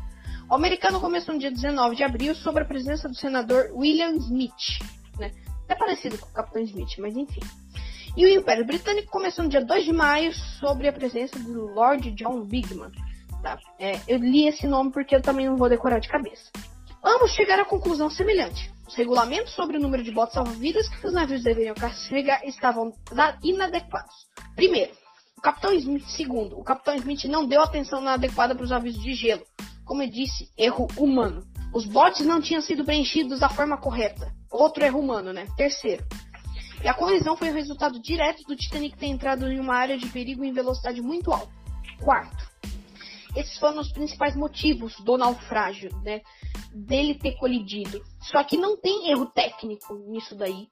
O 0.48 0.54
americano 0.54 1.00
começou 1.00 1.34
no 1.34 1.40
dia 1.40 1.50
19 1.50 1.96
de 1.96 2.04
abril 2.04 2.34
sobre 2.34 2.62
a 2.62 2.66
presença 2.66 3.08
do 3.08 3.14
senador 3.14 3.70
William 3.74 4.12
Smith, 4.16 4.78
né? 5.18 5.32
É 5.68 5.74
parecido 5.74 6.18
com 6.18 6.28
o 6.28 6.32
Capitão 6.32 6.62
Smith, 6.62 6.96
mas 6.98 7.16
enfim. 7.16 7.40
E 8.16 8.24
o 8.24 8.28
Império 8.28 8.64
Britânico 8.64 9.10
começou 9.10 9.44
no 9.44 9.50
dia 9.50 9.64
2 9.64 9.84
de 9.84 9.92
maio 9.92 10.32
sobre 10.60 10.88
a 10.88 10.92
presença 10.92 11.38
do 11.38 11.66
Lord 11.66 12.12
John 12.12 12.42
Bigman. 12.42 12.92
Tá? 13.42 13.58
É, 13.78 14.00
eu 14.06 14.18
li 14.18 14.46
esse 14.46 14.66
nome 14.66 14.90
porque 14.92 15.16
eu 15.16 15.20
também 15.20 15.46
não 15.46 15.56
vou 15.56 15.68
decorar 15.68 15.98
de 15.98 16.08
cabeça. 16.08 16.50
Ambos 17.04 17.32
chegaram 17.32 17.62
à 17.62 17.66
conclusão 17.66 18.08
semelhante. 18.08 18.72
Os 18.86 18.94
regulamentos 18.94 19.52
sobre 19.54 19.76
o 19.76 19.80
número 19.80 20.02
de 20.02 20.12
botes 20.12 20.34
salva-vidas 20.34 20.88
que 20.88 21.06
os 21.06 21.12
navios 21.12 21.42
deveriam 21.42 21.74
carregar 21.74 22.44
estavam 22.44 22.92
inadequados. 23.42 24.14
Primeiro, 24.54 24.92
o 25.36 25.40
Capitão 25.40 25.72
Smith. 25.72 26.06
Segundo, 26.06 26.58
o 26.58 26.64
Capitão 26.64 26.94
Smith 26.94 27.24
não 27.24 27.46
deu 27.46 27.62
atenção 27.62 28.06
adequada 28.06 28.54
para 28.54 28.64
os 28.64 28.72
avisos 28.72 29.02
de 29.02 29.14
gelo. 29.14 29.44
Como 29.84 30.02
eu 30.02 30.10
disse, 30.10 30.50
erro 30.56 30.86
humano. 30.96 31.46
Os 31.74 31.84
botes 31.84 32.24
não 32.24 32.40
tinham 32.40 32.62
sido 32.62 32.84
preenchidos 32.84 33.40
da 33.40 33.48
forma 33.48 33.76
correta. 33.76 34.32
Outro 34.50 34.84
erro 34.84 35.00
humano, 35.00 35.32
né? 35.32 35.46
Terceiro, 35.56 36.04
e 36.82 36.88
a 36.88 36.94
colisão 36.94 37.36
foi 37.36 37.50
o 37.50 37.54
resultado 37.54 38.00
direto 38.00 38.42
do 38.44 38.54
Titanic 38.54 38.96
ter 38.96 39.06
entrado 39.06 39.50
em 39.50 39.58
uma 39.58 39.74
área 39.74 39.96
de 39.98 40.06
perigo 40.08 40.44
em 40.44 40.52
velocidade 40.52 41.00
muito 41.00 41.32
alta. 41.32 41.52
Quarto, 42.00 42.48
esses 43.34 43.58
foram 43.58 43.80
os 43.80 43.90
principais 43.90 44.36
motivos 44.36 44.94
do 45.00 45.16
naufrágio, 45.16 45.90
né? 46.02 46.20
Dele 46.72 47.14
ter 47.14 47.36
colidido. 47.36 48.02
Só 48.20 48.42
que 48.44 48.56
não 48.56 48.76
tem 48.76 49.10
erro 49.10 49.26
técnico 49.26 49.94
nisso 50.08 50.34
daí. 50.34 50.68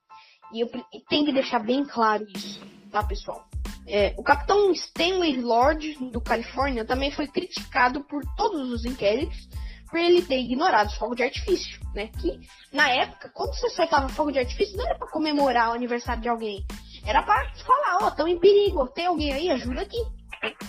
E 0.53 0.61
eu 0.61 0.71
tenho 1.09 1.27
que 1.27 1.33
deixar 1.33 1.59
bem 1.59 1.85
claro 1.85 2.25
isso, 2.35 2.61
tá, 2.91 3.03
pessoal? 3.03 3.49
É, 3.87 4.15
o 4.17 4.23
capitão 4.23 4.71
Stanley 4.73 5.41
Lord, 5.41 6.11
do 6.11 6.21
Califórnia, 6.21 6.85
também 6.85 7.11
foi 7.11 7.27
criticado 7.27 8.03
por 8.05 8.23
todos 8.37 8.71
os 8.71 8.85
inquéritos 8.85 9.49
por 9.91 10.01
ele 10.01 10.23
ter 10.23 10.41
ignorado 10.41 10.89
os 10.89 10.97
fogos 10.97 11.17
de 11.17 11.23
artifício, 11.23 11.81
né? 11.95 12.09
Que 12.21 12.41
na 12.73 12.89
época, 12.89 13.31
quando 13.33 13.55
você 13.55 13.71
soltava 13.71 14.09
fogo 14.09 14.33
de 14.33 14.41
artifício, 14.41 14.77
não 14.77 14.85
era 14.85 14.99
para 14.99 15.11
comemorar 15.11 15.71
o 15.71 15.75
aniversário 15.75 16.21
de 16.21 16.29
alguém, 16.29 16.67
era 17.07 17.23
para 17.23 17.55
falar, 17.65 17.99
ó, 18.01 18.07
oh, 18.07 18.09
estão 18.09 18.27
em 18.27 18.39
perigo, 18.39 18.89
tem 18.89 19.07
alguém 19.07 19.33
aí, 19.33 19.51
ajuda 19.51 19.83
aqui. 19.83 20.03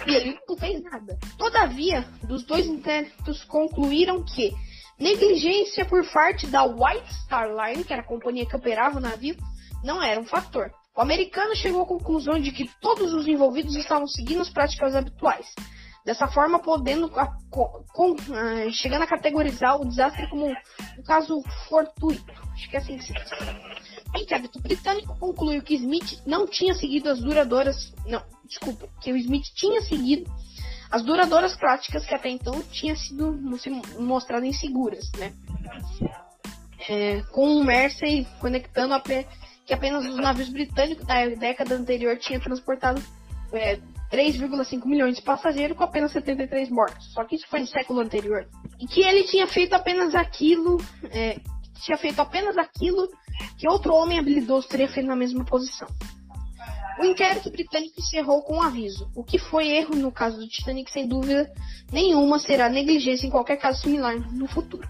E 0.05 0.13
ele 0.13 0.37
não 0.47 0.55
fez 0.55 0.81
nada. 0.83 1.17
Todavia, 1.37 2.01
dos 2.23 2.43
dois 2.43 2.67
inquéritos 2.67 3.43
concluíram 3.45 4.23
que 4.23 4.53
negligência 4.99 5.85
por 5.85 6.05
parte 6.11 6.47
da 6.47 6.63
White 6.63 7.13
Star 7.23 7.49
Line, 7.49 7.83
que 7.83 7.93
era 7.93 8.01
a 8.01 8.05
companhia 8.05 8.45
que 8.45 8.55
operava 8.55 8.97
o 8.97 9.01
navio, 9.01 9.35
não 9.83 10.01
era 10.01 10.19
um 10.19 10.25
fator. 10.25 10.71
O 10.95 11.01
americano 11.01 11.55
chegou 11.55 11.81
à 11.81 11.85
conclusão 11.85 12.39
de 12.39 12.51
que 12.51 12.69
todos 12.79 13.13
os 13.13 13.27
envolvidos 13.27 13.75
estavam 13.75 14.07
seguindo 14.07 14.41
as 14.41 14.49
práticas 14.49 14.95
habituais, 14.95 15.45
Dessa 16.05 16.27
forma, 16.27 16.59
podendo 16.59 17.09
com, 17.09 18.11
uh, 18.11 18.71
chegando 18.71 19.01
a 19.01 19.07
categorizar 19.07 19.81
o 19.81 19.85
desastre 19.85 20.29
como 20.29 20.45
um 20.45 21.03
caso 21.03 21.41
fortuito. 21.67 22.31
Acho 22.53 22.69
que 22.69 22.75
é 22.75 22.79
assim 22.79 22.99
que 22.99 23.05
se 23.05 23.13
diz. 23.13 23.31
O 24.13 24.17
inquérito 24.19 24.61
britânico 24.61 25.17
concluiu 25.17 25.63
que 25.63 25.73
Smith 25.73 26.21
não 26.23 26.45
tinha 26.45 26.75
seguido 26.75 27.09
as 27.09 27.19
duradouras. 27.19 27.91
Não, 28.05 28.21
desculpa, 28.47 28.87
que 29.01 29.11
o 29.11 29.17
Smith 29.17 29.45
tinha 29.55 29.81
seguido 29.81 30.31
as 30.89 31.03
duradouras 31.03 31.55
práticas 31.55 32.05
que 32.05 32.15
até 32.15 32.29
então 32.29 32.61
tinham 32.71 32.95
sido 32.95 33.33
mostradas 33.99 34.47
inseguras, 34.47 35.11
né? 35.17 35.33
É, 36.87 37.21
com 37.31 37.57
o 37.57 37.63
Mersey 37.63 38.27
conectando 38.39 38.93
a 38.93 39.01
que 39.65 39.73
apenas 39.73 40.05
os 40.05 40.17
navios 40.17 40.49
britânicos 40.49 41.05
da 41.05 41.27
década 41.27 41.75
anterior 41.75 42.17
tinham 42.17 42.39
transportado 42.39 43.01
é, 43.51 43.79
3,5 44.11 44.85
milhões 44.85 45.15
de 45.15 45.23
passageiros 45.23 45.75
com 45.75 45.83
apenas 45.83 46.11
73 46.11 46.69
mortos. 46.69 47.11
Só 47.13 47.23
que 47.23 47.35
isso 47.35 47.47
foi 47.47 47.61
no 47.61 47.67
século 47.67 48.01
anterior. 48.01 48.47
E 48.79 48.85
que 48.87 49.01
ele 49.01 49.23
tinha 49.23 49.47
feito 49.47 49.73
apenas 49.73 50.13
aquilo, 50.13 50.77
é, 51.11 51.39
tinha 51.81 51.97
feito 51.97 52.19
apenas 52.19 52.57
aquilo 52.57 53.09
que 53.57 53.67
outro 53.67 53.93
homem 53.93 54.19
habilidoso 54.19 54.67
teria 54.67 54.87
feito 54.87 55.07
na 55.07 55.15
mesma 55.15 55.43
posição. 55.43 55.87
O 56.99 57.05
inquérito 57.05 57.49
britânico 57.49 57.99
encerrou 57.99 58.41
com 58.43 58.55
um 58.55 58.61
aviso. 58.61 59.09
O 59.15 59.23
que 59.23 59.37
foi 59.37 59.67
erro 59.67 59.95
no 59.95 60.11
caso 60.11 60.37
do 60.37 60.47
Titanic, 60.47 60.91
sem 60.91 61.07
dúvida 61.07 61.51
nenhuma, 61.91 62.39
será 62.39 62.69
negligência 62.69 63.27
em 63.27 63.29
qualquer 63.29 63.57
caso 63.57 63.81
similar 63.81 64.15
no 64.33 64.47
futuro. 64.47 64.87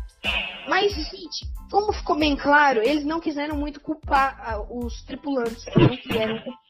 Mas, 0.67 0.93
gente, 0.93 1.47
como 1.71 1.93
ficou 1.93 2.17
bem 2.17 2.35
claro, 2.35 2.81
eles 2.81 3.03
não 3.03 3.19
quiseram 3.19 3.55
muito 3.57 3.79
culpar 3.79 4.59
uh, 4.59 4.85
os 4.85 5.03
tripulantes, 5.03 5.65
não 5.75 5.97
quiseram 5.97 6.39
culpar 6.41 6.65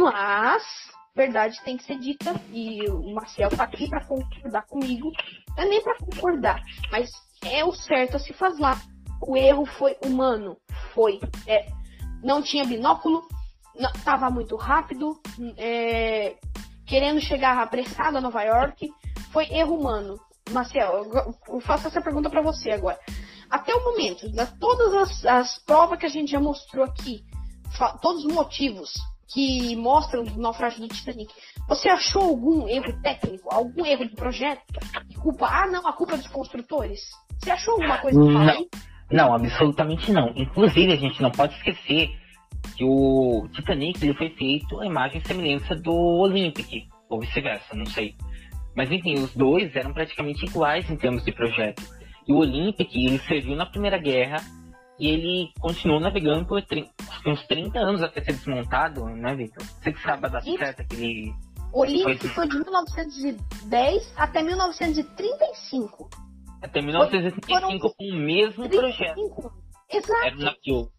mas, 0.00 0.62
verdade 1.14 1.60
tem 1.64 1.76
que 1.76 1.84
ser 1.84 1.98
dita, 1.98 2.40
e 2.52 2.88
o 2.88 3.12
Marcel 3.12 3.50
tá 3.50 3.64
aqui 3.64 3.88
para 3.88 4.04
concordar 4.04 4.62
comigo. 4.66 5.10
Não 5.56 5.64
é 5.64 5.68
nem 5.68 5.82
para 5.82 5.98
concordar, 5.98 6.62
mas 6.90 7.10
é 7.44 7.64
o 7.64 7.72
certo 7.72 8.16
a 8.16 8.20
se 8.20 8.32
fazer 8.32 8.62
lá. 8.62 8.80
O 9.20 9.36
erro 9.36 9.66
foi 9.66 9.96
humano. 10.04 10.56
Foi. 10.94 11.18
É, 11.46 11.66
não 12.22 12.40
tinha 12.40 12.64
binóculo, 12.64 13.26
não, 13.78 13.92
tava 14.04 14.30
muito 14.30 14.56
rápido, 14.56 15.18
é, 15.56 16.36
querendo 16.86 17.20
chegar 17.20 17.58
apressado 17.58 18.18
a 18.18 18.20
Nova 18.20 18.42
York. 18.42 18.90
Foi 19.32 19.44
erro 19.50 19.78
humano. 19.78 20.18
Marcel, 20.50 21.04
eu, 21.12 21.34
eu 21.48 21.60
faço 21.60 21.88
essa 21.88 22.00
pergunta 22.00 22.30
para 22.30 22.42
você 22.42 22.70
agora. 22.70 22.98
Até 23.50 23.74
o 23.74 23.84
momento, 23.84 24.30
das 24.32 24.52
todas 24.58 24.94
as, 24.94 25.26
as 25.26 25.58
provas 25.64 25.98
que 25.98 26.06
a 26.06 26.10
gente 26.10 26.30
já 26.30 26.40
mostrou 26.40 26.84
aqui, 26.84 27.22
todos 28.00 28.24
os 28.24 28.32
motivos 28.32 28.92
que 29.32 29.76
mostram 29.76 30.22
o 30.22 30.40
naufrágio 30.40 30.80
do 30.80 30.88
Titanic, 30.88 31.32
você 31.68 31.88
achou 31.88 32.22
algum 32.22 32.66
erro 32.66 32.98
técnico, 33.02 33.48
algum 33.52 33.84
erro 33.84 34.06
de 34.06 34.14
projeto? 34.14 34.62
Culpa, 35.20 35.46
ah, 35.46 35.66
não, 35.66 35.86
a 35.86 35.92
culpa 35.92 36.14
é 36.14 36.16
dos 36.18 36.28
construtores? 36.28 37.00
Você 37.38 37.50
achou 37.50 37.74
alguma 37.74 37.98
coisa 37.98 38.18
que 38.18 38.32
não, 38.32 38.66
não, 39.10 39.34
absolutamente 39.34 40.10
não. 40.12 40.32
Inclusive, 40.34 40.92
a 40.92 40.96
gente 40.96 41.22
não 41.22 41.30
pode 41.30 41.54
esquecer 41.56 42.10
que 42.78 42.84
o 42.84 43.48
Titanic 43.52 44.00
ele 44.04 44.14
foi 44.14 44.30
feito 44.30 44.80
a 44.80 44.86
imagem 44.86 45.20
e 45.20 45.26
semelhança 45.26 45.74
do 45.74 45.92
Olympic, 45.92 46.86
ou 47.10 47.18
vice-versa, 47.18 47.74
não 47.74 47.84
sei. 47.86 48.14
Mas 48.76 48.92
enfim, 48.92 49.14
os 49.14 49.34
dois 49.34 49.74
eram 49.74 49.92
praticamente 49.92 50.46
iguais 50.46 50.88
em 50.88 50.96
termos 50.96 51.24
de 51.24 51.32
projeto. 51.32 51.82
E 52.28 52.32
o 52.32 52.36
Olympic, 52.36 52.94
ele 52.94 53.18
serviu 53.18 53.56
na 53.56 53.66
Primeira 53.66 53.98
Guerra 53.98 54.36
e 54.96 55.08
ele 55.08 55.50
continuou 55.58 55.98
navegando 55.98 56.46
por 56.46 56.62
uns 57.26 57.46
30 57.48 57.76
anos 57.80 58.00
até 58.00 58.22
ser 58.22 58.34
desmontado, 58.34 59.04
né, 59.06 59.34
Victor? 59.34 59.66
Você 59.66 59.92
que 59.92 60.00
sabe 60.00 60.26
a 60.26 60.28
data 60.28 60.44
certa 60.44 60.84
que 60.84 60.94
ele. 60.94 61.34
O 61.72 61.80
Olímpico 61.80 62.28
foi... 62.28 62.46
foi 62.46 62.48
de 62.48 62.60
1910 62.60 64.12
até 64.16 64.40
1935. 64.40 66.08
Até 66.62 66.80
1935 66.80 67.94
com 67.96 68.04
o 68.04 68.14
mesmo 68.14 68.68
35. 68.68 68.78
projeto. 68.78 69.52
Exato. 69.90 70.26
Era 70.26 70.36
um 70.36 70.40
navio, 70.40 70.90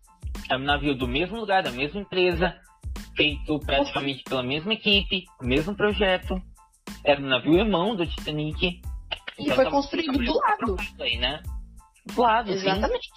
era 0.50 0.60
um 0.60 0.65
navio 0.65 0.96
do 0.96 1.08
mesmo 1.08 1.39
lugar, 1.39 1.63
da 1.63 1.72
mesma 1.72 2.02
empresa, 2.02 2.56
feito 3.15 3.60
praticamente 3.60 4.24
pela 4.24 4.44
mesma 4.44 4.74
equipe, 4.74 5.26
o 5.42 5.46
mesmo 5.46 5.76
projeto. 5.76 6.42
era 7.04 7.22
o 7.22 7.26
navio 7.26 7.58
irmão 7.58 7.96
do 7.96 8.06
Titanic. 8.06 8.82
E 9.38 9.44
então, 9.44 9.56
foi 9.56 9.70
construído 9.70 10.18
do 10.18 10.38
lado. 10.38 10.78
Aí, 11.00 11.18
né? 11.18 11.42
Do 12.06 12.22
lado, 12.22 12.52
Exatamente. 12.52 13.10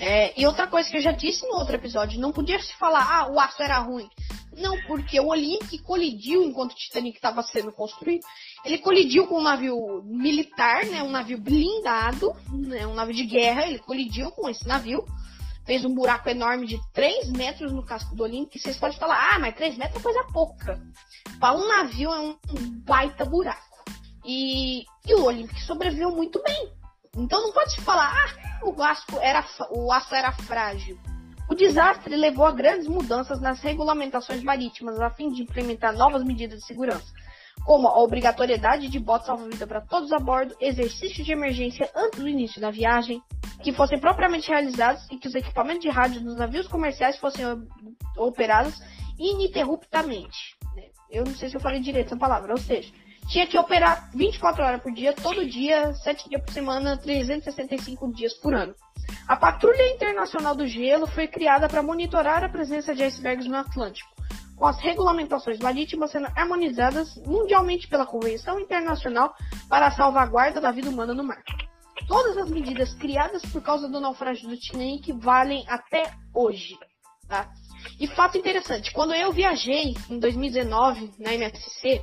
É, 0.00 0.40
e 0.40 0.46
outra 0.46 0.66
coisa 0.66 0.88
que 0.88 0.96
eu 0.96 1.00
já 1.00 1.10
disse 1.10 1.46
no 1.46 1.56
outro 1.56 1.74
episódio, 1.74 2.20
não 2.20 2.30
podia 2.30 2.60
se 2.60 2.72
falar, 2.74 3.02
ah, 3.02 3.30
o 3.30 3.40
aço 3.40 3.62
era 3.62 3.78
ruim. 3.78 4.08
Não, 4.56 4.76
porque 4.82 5.18
o 5.20 5.28
Olympic 5.28 5.82
colidiu 5.82 6.42
enquanto 6.42 6.72
o 6.72 6.74
Titanic 6.74 7.16
estava 7.16 7.42
sendo 7.42 7.72
construído. 7.72 8.24
Ele 8.64 8.78
colidiu 8.78 9.26
com 9.26 9.38
um 9.38 9.42
navio 9.42 10.02
militar, 10.04 10.84
né, 10.86 11.02
um 11.02 11.10
navio 11.10 11.38
blindado, 11.38 12.34
né, 12.50 12.86
um 12.86 12.94
navio 12.94 13.14
de 13.14 13.24
guerra. 13.24 13.66
Ele 13.66 13.78
colidiu 13.78 14.30
com 14.32 14.48
esse 14.48 14.66
navio, 14.66 15.04
fez 15.68 15.84
um 15.84 15.94
buraco 15.94 16.30
enorme 16.30 16.66
de 16.66 16.80
3 16.94 17.30
metros 17.30 17.70
no 17.72 17.84
casco 17.84 18.16
do 18.16 18.22
Olympic. 18.22 18.58
Vocês 18.58 18.78
podem 18.78 18.98
falar, 18.98 19.34
ah, 19.34 19.38
mas 19.38 19.54
3 19.54 19.76
metros 19.76 20.00
é 20.00 20.02
coisa 20.02 20.24
pouca. 20.32 20.80
Para 21.38 21.54
um 21.54 21.68
navio 21.68 22.10
é 22.10 22.20
um 22.20 22.38
baita 22.86 23.26
buraco. 23.26 23.84
E, 24.24 24.80
e 25.06 25.14
o 25.14 25.24
Olympic 25.24 25.60
sobreviveu 25.60 26.10
muito 26.10 26.42
bem. 26.42 26.72
Então 27.14 27.42
não 27.42 27.52
pode 27.52 27.72
se 27.72 27.82
falar, 27.82 28.10
ah, 28.10 28.64
o 28.66 28.82
aço 28.82 29.18
era, 29.20 29.44
o 29.70 29.92
aço 29.92 30.14
era 30.14 30.32
frágil. 30.32 30.98
O 31.50 31.54
desastre 31.54 32.16
levou 32.16 32.46
a 32.46 32.52
grandes 32.52 32.86
mudanças 32.86 33.38
nas 33.38 33.60
regulamentações 33.60 34.42
marítimas 34.42 34.98
a 34.98 35.10
fim 35.10 35.30
de 35.30 35.42
implementar 35.42 35.94
novas 35.94 36.24
medidas 36.24 36.60
de 36.60 36.66
segurança, 36.66 37.12
como 37.64 37.88
a 37.88 37.98
obrigatoriedade 38.00 38.88
de 38.88 38.98
botes 38.98 39.26
salva-vida 39.26 39.66
para 39.66 39.80
todos 39.80 40.12
a 40.12 40.18
bordo, 40.18 40.54
exercícios 40.60 41.26
de 41.26 41.32
emergência 41.32 41.90
antes 41.94 42.20
do 42.20 42.28
início 42.28 42.60
da 42.60 42.70
viagem, 42.70 43.22
que 43.62 43.72
fossem 43.72 43.98
propriamente 43.98 44.48
realizados 44.48 45.06
e 45.10 45.16
que 45.16 45.28
os 45.28 45.34
equipamentos 45.34 45.82
de 45.82 45.88
rádio 45.88 46.20
dos 46.20 46.36
navios 46.36 46.68
comerciais 46.68 47.18
fossem 47.18 47.44
operados 48.16 48.78
ininterruptamente. 49.18 50.56
Eu 51.10 51.24
não 51.24 51.34
sei 51.34 51.48
se 51.48 51.56
eu 51.56 51.60
falei 51.60 51.80
direito 51.80 52.06
essa 52.06 52.16
palavra, 52.16 52.52
ou 52.52 52.58
seja, 52.58 52.92
tinha 53.28 53.46
que 53.46 53.58
operar 53.58 54.10
24 54.14 54.62
horas 54.62 54.82
por 54.82 54.92
dia, 54.92 55.12
todo 55.12 55.44
dia, 55.44 55.92
7 55.94 56.28
dias 56.28 56.42
por 56.42 56.52
semana, 56.52 56.96
365 56.96 58.12
dias 58.12 58.34
por 58.34 58.54
ano. 58.54 58.74
A 59.26 59.36
Patrulha 59.36 59.94
Internacional 59.94 60.54
do 60.54 60.66
Gelo 60.66 61.06
foi 61.06 61.26
criada 61.26 61.68
para 61.68 61.82
monitorar 61.82 62.44
a 62.44 62.48
presença 62.48 62.94
de 62.94 63.02
icebergs 63.02 63.46
no 63.46 63.56
Atlântico, 63.56 64.10
com 64.58 64.66
as 64.66 64.78
regulamentações 64.80 65.58
marítimas 65.60 66.10
sendo 66.10 66.26
harmonizadas 66.36 67.14
mundialmente 67.24 67.88
pela 67.88 68.04
Convenção 68.04 68.58
Internacional 68.58 69.32
para 69.68 69.86
a 69.86 69.90
Salvaguarda 69.92 70.60
da 70.60 70.72
Vida 70.72 70.90
Humana 70.90 71.14
no 71.14 71.22
Mar. 71.22 71.42
Todas 72.06 72.36
as 72.36 72.50
medidas 72.50 72.92
criadas 72.94 73.42
por 73.46 73.62
causa 73.62 73.88
do 73.88 74.00
naufrágio 74.00 74.48
do 74.48 74.56
Titanic 74.56 75.12
valem 75.12 75.64
até 75.68 76.12
hoje. 76.34 76.76
Tá? 77.28 77.48
E 78.00 78.06
fato 78.08 78.38
interessante, 78.38 78.92
quando 78.92 79.14
eu 79.14 79.32
viajei 79.32 79.94
em 80.10 80.18
2019 80.18 81.12
na 81.18 81.34
MSC, 81.34 82.02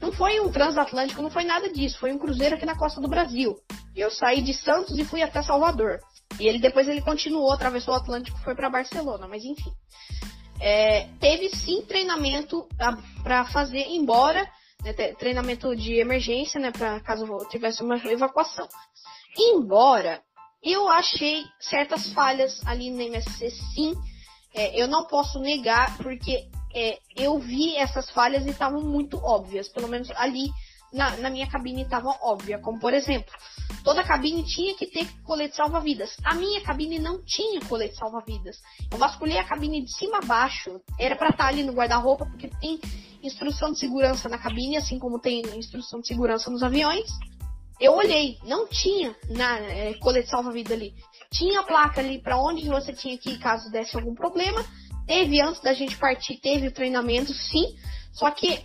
não 0.00 0.12
foi 0.12 0.40
um 0.40 0.50
transatlântico, 0.50 1.22
não 1.22 1.30
foi 1.30 1.44
nada 1.44 1.70
disso. 1.70 1.98
Foi 1.98 2.12
um 2.12 2.18
cruzeiro 2.18 2.56
aqui 2.56 2.64
na 2.64 2.76
costa 2.76 3.00
do 3.00 3.08
Brasil. 3.08 3.56
Eu 3.94 4.10
saí 4.10 4.40
de 4.40 4.54
Santos 4.54 4.98
e 4.98 5.04
fui 5.04 5.22
até 5.22 5.42
Salvador. 5.42 5.98
E 6.38 6.48
ele 6.48 6.58
depois 6.58 6.88
ele 6.88 7.02
continuou, 7.02 7.52
atravessou 7.52 7.94
o 7.94 7.96
Atlântico 7.96 8.38
foi 8.38 8.54
para 8.54 8.70
Barcelona, 8.70 9.28
mas 9.28 9.44
enfim. 9.44 9.70
É, 10.60 11.08
teve 11.18 11.48
sim 11.50 11.82
treinamento 11.82 12.68
para 13.22 13.46
fazer, 13.46 13.86
embora 13.88 14.46
né, 14.82 14.92
treinamento 15.14 15.74
de 15.74 15.94
emergência, 15.94 16.60
né, 16.60 16.70
para 16.70 17.00
caso 17.00 17.26
tivesse 17.50 17.82
uma 17.82 17.96
evacuação. 17.96 18.68
Embora 19.36 20.22
eu 20.62 20.88
achei 20.88 21.44
certas 21.58 22.12
falhas 22.12 22.60
ali 22.66 22.90
no 22.90 23.00
MSC, 23.00 23.50
sim, 23.50 23.94
é, 24.54 24.80
eu 24.80 24.86
não 24.86 25.06
posso 25.06 25.38
negar 25.38 25.96
porque 25.98 26.48
é, 26.74 26.98
eu 27.16 27.38
vi 27.38 27.76
essas 27.76 28.10
falhas 28.10 28.44
e 28.46 28.50
estavam 28.50 28.82
muito 28.82 29.16
óbvias, 29.18 29.68
pelo 29.68 29.88
menos 29.88 30.10
ali 30.12 30.50
na, 30.92 31.16
na 31.18 31.30
minha 31.30 31.48
cabine 31.48 31.82
estavam 31.82 32.14
óbvias, 32.20 32.60
como 32.60 32.78
por 32.78 32.92
exemplo, 32.92 33.32
toda 33.84 34.04
cabine 34.04 34.44
tinha 34.44 34.74
que 34.74 34.86
ter 34.86 35.06
colete 35.22 35.56
salva-vidas. 35.56 36.16
A 36.24 36.34
minha 36.34 36.60
cabine 36.62 36.98
não 36.98 37.22
tinha 37.24 37.60
colete 37.62 37.96
salva-vidas. 37.96 38.56
Eu 38.90 38.98
vasculhei 38.98 39.38
a 39.38 39.44
cabine 39.44 39.84
de 39.84 39.92
cima 39.92 40.18
a 40.18 40.26
baixo, 40.26 40.80
era 40.98 41.16
para 41.16 41.30
estar 41.30 41.44
tá 41.44 41.48
ali 41.48 41.62
no 41.62 41.72
guarda-roupa, 41.72 42.26
porque 42.26 42.48
tem 42.60 42.80
instrução 43.22 43.72
de 43.72 43.78
segurança 43.78 44.28
na 44.28 44.38
cabine, 44.38 44.76
assim 44.76 44.98
como 44.98 45.18
tem 45.18 45.42
instrução 45.56 46.00
de 46.00 46.08
segurança 46.08 46.50
nos 46.50 46.62
aviões. 46.62 47.08
Eu 47.80 47.94
olhei, 47.94 48.36
não 48.44 48.66
tinha 48.68 49.16
na 49.30 49.58
é, 49.58 49.94
colete 49.94 50.28
salva-vida 50.28 50.74
ali. 50.74 50.94
Tinha 51.32 51.62
placa 51.62 52.00
ali 52.00 52.20
para 52.20 52.38
onde 52.38 52.68
você 52.68 52.92
tinha 52.92 53.16
que 53.16 53.30
ir 53.30 53.38
caso 53.38 53.70
desse 53.70 53.96
algum 53.96 54.14
problema. 54.14 54.62
Teve 55.06 55.40
antes 55.40 55.62
da 55.62 55.72
gente 55.72 55.96
partir, 55.96 56.36
teve 56.36 56.68
o 56.68 56.72
treinamento, 56.72 57.32
sim. 57.32 57.74
Só 58.12 58.30
que 58.30 58.62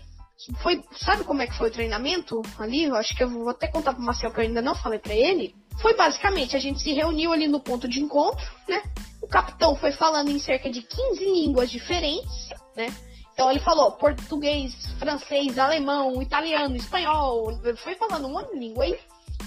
foi, 0.62 0.84
sabe 0.92 1.24
como 1.24 1.42
é 1.42 1.48
que 1.48 1.58
foi 1.58 1.70
o 1.70 1.72
treinamento 1.72 2.42
ali? 2.60 2.84
Eu 2.84 2.96
acho 2.96 3.16
que 3.16 3.24
eu 3.24 3.30
vou 3.30 3.50
até 3.50 3.68
contar 3.68 3.94
pro 3.94 4.04
Marcel 4.04 4.32
que 4.32 4.40
eu 4.40 4.44
ainda 4.44 4.62
não 4.62 4.76
falei 4.76 5.00
para 5.00 5.14
ele. 5.14 5.56
Foi 5.82 5.96
basicamente, 5.96 6.56
a 6.56 6.60
gente 6.60 6.82
se 6.82 6.94
reuniu 6.94 7.32
ali 7.32 7.48
no 7.48 7.60
ponto 7.60 7.88
de 7.88 8.02
encontro, 8.02 8.46
né? 8.68 8.82
O 9.22 9.28
capitão 9.28 9.76
foi 9.76 9.92
falando 9.92 10.30
em 10.30 10.40
cerca 10.40 10.70
de 10.70 10.82
15 10.82 11.24
línguas 11.24 11.70
diferentes, 11.70 12.50
né? 12.76 12.94
Então 13.34 13.50
ele 13.50 13.60
falou 13.60 13.92
português, 13.94 14.74
francês, 14.98 15.58
alemão, 15.58 16.22
italiano, 16.22 16.76
espanhol, 16.76 17.52
foi 17.78 17.96
falando 17.96 18.28
um 18.28 18.52
de 18.52 18.60
língua 18.60 18.86
aí. 18.86 18.98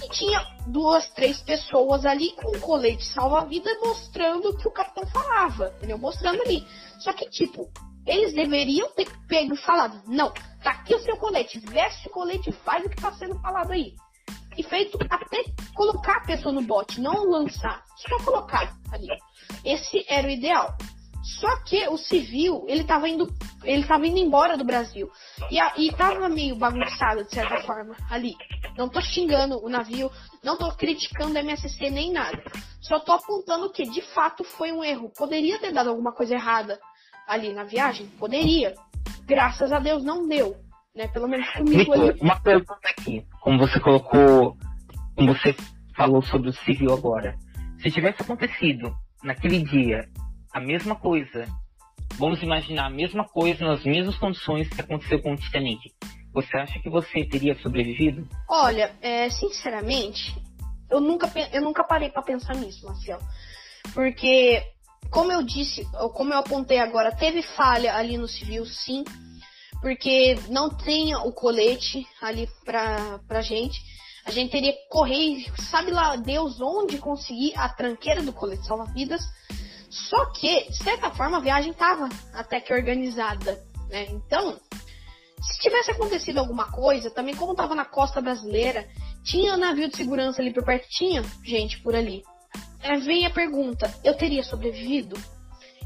E 0.03 0.09
tinha 0.11 0.45
duas, 0.67 1.09
três 1.11 1.41
pessoas 1.41 2.05
ali 2.05 2.33
com 2.33 2.57
um 2.57 2.61
colete 2.61 3.05
salva-vida 3.05 3.71
mostrando 3.81 4.51
o 4.51 4.57
que 4.57 4.69
o 4.69 4.71
capitão 4.71 5.07
falava, 5.07 5.73
entendeu? 5.79 5.99
Mostrando 5.99 6.43
ali. 6.43 6.67
Só 7.01 7.13
que, 7.13 7.29
tipo, 7.31 7.71
eles 8.09 8.33
deveriam 8.33 8.91
ter 8.93 9.07
pego 9.29 9.55
e 9.55 9.59
falado: 9.59 10.03
não, 10.07 10.33
tá 10.63 10.71
aqui 10.71 10.95
o 10.95 11.01
seu 11.01 11.17
colete, 11.19 11.61
veste 11.61 12.09
o 12.09 12.11
colete 12.11 12.51
e 12.51 12.53
faz 12.53 12.85
o 12.85 12.89
que 12.89 13.01
tá 13.01 13.13
sendo 13.13 13.39
falado 13.41 13.71
aí. 13.71 13.95
E 14.57 14.63
feito 14.63 14.99
até 15.09 15.45
colocar 15.75 16.17
a 16.17 16.27
pessoa 16.27 16.53
no 16.53 16.63
bote, 16.63 17.01
não 17.01 17.31
lançar, 17.31 17.85
só 17.97 18.19
colocar 18.25 18.77
ali. 18.91 19.07
Esse 19.65 20.05
era 20.09 20.27
o 20.27 20.31
ideal. 20.31 20.77
Só 21.23 21.63
que 21.63 21.87
o 21.89 21.99
civil, 21.99 22.65
ele 22.67 22.85
tava 22.85 23.09
indo, 23.09 23.29
ele 23.63 23.87
tava 23.87 24.07
indo 24.07 24.19
embora 24.19 24.57
do 24.57 24.65
Brasil. 24.65 25.11
E, 25.51 25.61
a, 25.61 25.75
e 25.77 25.93
tava 25.93 26.29
meio 26.29 26.57
bagunçado, 26.57 27.25
de 27.25 27.35
certa 27.35 27.63
forma, 27.63 27.95
ali. 28.11 28.35
Não 28.77 28.89
tô 28.89 29.01
xingando 29.01 29.63
o 29.63 29.69
navio, 29.69 30.11
não 30.43 30.57
tô 30.57 30.73
criticando 30.73 31.37
a 31.37 31.41
MSC 31.41 31.91
nem 31.91 32.13
nada. 32.13 32.43
Só 32.81 32.99
tô 32.99 33.13
apontando 33.13 33.71
que, 33.71 33.83
de 33.85 34.01
fato, 34.01 34.43
foi 34.43 34.73
um 34.73 34.83
erro. 34.83 35.13
Poderia 35.17 35.59
ter 35.59 35.73
dado 35.73 35.91
alguma 35.91 36.13
coisa 36.13 36.35
errada 36.35 36.81
ali 37.29 37.53
na 37.53 37.65
viagem? 37.65 38.07
Poderia. 38.19 38.75
Graças 39.27 39.71
a 39.73 39.79
Deus 39.79 40.03
não 40.03 40.27
deu. 40.27 40.57
Né? 40.97 41.07
Pelo 41.09 41.29
menos 41.29 41.49
comigo 41.51 41.93
Victor. 41.93 42.17
Uma 42.21 42.41
pergunta 42.41 42.89
aqui. 42.89 43.25
Como 43.43 43.59
você 43.59 43.79
colocou, 43.79 44.57
como 45.15 45.35
você 45.35 45.55
falou 45.95 46.23
sobre 46.23 46.49
o 46.49 46.53
civil 46.53 46.93
agora. 46.93 47.37
Se 47.83 47.91
tivesse 47.91 48.23
acontecido 48.23 48.93
naquele 49.23 49.63
dia 49.63 50.09
a 50.53 50.61
mesma 50.61 50.97
coisa, 50.97 51.45
vamos 52.19 52.43
imaginar 52.43 52.87
a 52.87 52.91
mesma 52.91 53.25
coisa 53.25 53.65
nas 53.65 53.85
mesmas 53.85 54.17
condições 54.17 54.69
que 54.69 54.81
aconteceu 54.81 55.21
com 55.21 55.35
o 55.35 55.37
Titanic. 55.37 55.93
Você 56.33 56.57
acha 56.57 56.79
que 56.81 56.89
você 56.89 57.25
teria 57.25 57.55
sobrevivido? 57.57 58.29
Olha, 58.49 58.95
é, 59.01 59.29
sinceramente, 59.31 60.35
eu 60.91 61.01
nunca, 61.01 61.31
eu 61.53 61.63
nunca 61.63 61.85
parei 61.85 62.11
para 62.11 62.23
pensar 62.23 62.55
nisso, 62.55 62.87
Marcel. 62.87 63.19
Porque, 63.95 64.63
como 65.11 65.33
eu 65.33 65.43
disse, 65.43 65.87
ou 66.01 66.11
como 66.11 66.33
eu 66.33 66.39
apontei 66.39 66.79
agora, 66.79 67.15
teve 67.15 67.43
falha 67.43 67.95
ali 67.95 68.17
no 68.17 68.29
civil, 68.29 68.65
sim. 68.67 69.05
Porque 69.81 70.37
não 70.49 70.69
tinha 70.77 71.19
o 71.21 71.33
colete 71.33 72.07
ali 72.21 72.49
pra, 72.65 73.21
pra 73.27 73.41
gente. 73.41 73.81
A 74.27 74.31
gente 74.31 74.51
teria 74.51 74.73
que 74.73 74.89
correr, 74.91 75.47
sabe 75.71 75.91
lá 75.91 76.17
Deus 76.17 76.61
onde 76.61 76.99
conseguir 76.99 77.55
a 77.57 77.69
tranqueira 77.69 78.23
do 78.23 78.33
colete 78.33 78.67
salva-vidas. 78.67 79.23
Só 79.89 80.27
que, 80.33 80.69
de 80.69 80.77
certa 80.83 81.11
forma, 81.11 81.39
a 81.39 81.41
viagem 81.41 81.71
estava 81.71 82.09
até 82.35 82.61
que 82.61 82.75
organizada, 82.75 83.65
né? 83.89 84.07
Então, 84.11 84.59
se 85.41 85.61
tivesse 85.61 85.91
acontecido 85.91 86.39
alguma 86.39 86.71
coisa, 86.71 87.11
também 87.11 87.35
como 87.35 87.53
estava 87.53 87.75
na 87.75 87.85
costa 87.85 88.21
brasileira, 88.21 88.87
tinha 89.25 89.57
navio 89.57 89.89
de 89.89 89.97
segurança 89.97 90.43
ali 90.43 90.53
por 90.53 90.65
perto, 90.65 90.89
tinha 90.91 91.23
gente 91.45 91.81
por 91.81 91.95
ali. 91.95 92.23
É, 92.83 92.97
vem 92.97 93.27
a 93.27 93.31
pergunta, 93.31 93.93
eu 94.05 94.17
teria 94.17 94.43
sobrevivido? 94.43 95.17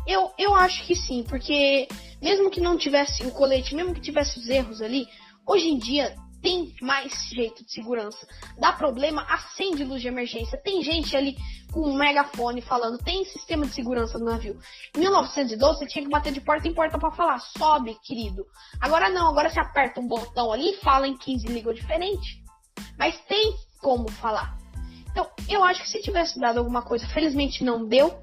Eu, 0.07 0.33
eu 0.37 0.55
acho 0.55 0.85
que 0.85 0.97
sim, 0.97 1.23
porque 1.23 1.89
mesmo 2.21 2.51
que 2.51 2.61
não 2.61 2.77
tivesse 2.77 3.25
o 3.25 3.31
colete, 3.33 3.75
mesmo 3.75 3.95
que 3.95 4.01
tivesse 4.01 4.39
os 4.39 4.49
erros 4.49 4.83
ali, 4.83 5.07
hoje 5.47 5.69
em 5.69 5.79
dia 5.79 6.15
tem 6.43 6.75
mais 6.83 7.13
jeito 7.31 7.65
de 7.65 7.73
segurança. 7.73 8.27
Dá 8.59 8.73
problema, 8.73 9.23
acende 9.29 9.85
luz 9.85 10.03
de 10.03 10.09
emergência. 10.09 10.61
Tem 10.61 10.83
gente 10.83 11.17
ali 11.17 11.37
com 11.73 11.81
um 11.81 11.95
megafone 11.95 12.61
falando, 12.61 12.99
tem 12.99 13.25
sistema 13.25 13.65
de 13.65 13.73
segurança 13.73 14.19
no 14.19 14.25
navio. 14.25 14.59
Em 14.95 15.01
1912 15.01 15.79
você 15.79 15.87
tinha 15.87 16.05
que 16.05 16.11
bater 16.11 16.33
de 16.33 16.41
porta 16.41 16.67
em 16.67 16.75
porta 16.75 16.99
para 16.99 17.13
falar, 17.13 17.39
sobe, 17.39 17.97
querido. 18.03 18.45
Agora 18.81 19.09
não, 19.09 19.29
agora 19.29 19.49
você 19.49 19.61
aperta 19.61 20.01
um 20.01 20.07
botão 20.07 20.53
ali 20.53 20.71
e 20.71 20.77
fala 20.79 21.07
em 21.07 21.17
15 21.17 21.47
línguas 21.47 21.77
diferentes. 21.77 22.43
Mas 22.99 23.19
tem 23.27 23.55
como 23.81 24.11
falar. 24.11 24.62
Então, 25.13 25.31
eu 25.49 25.63
acho 25.63 25.83
que 25.83 25.89
se 25.89 26.03
tivesse 26.03 26.41
dado 26.41 26.59
alguma 26.59 26.83
coisa, 26.83 27.07
felizmente 27.07 27.63
não 27.63 27.87
deu. 27.87 28.19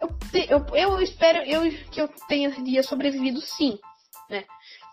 Eu, 0.00 0.10
eu, 0.48 0.76
eu 0.76 1.00
espero 1.00 1.38
eu, 1.38 1.62
que 1.90 2.00
eu 2.00 2.08
tenha 2.28 2.82
sobrevivido 2.82 3.40
sim, 3.40 3.78
né? 4.28 4.44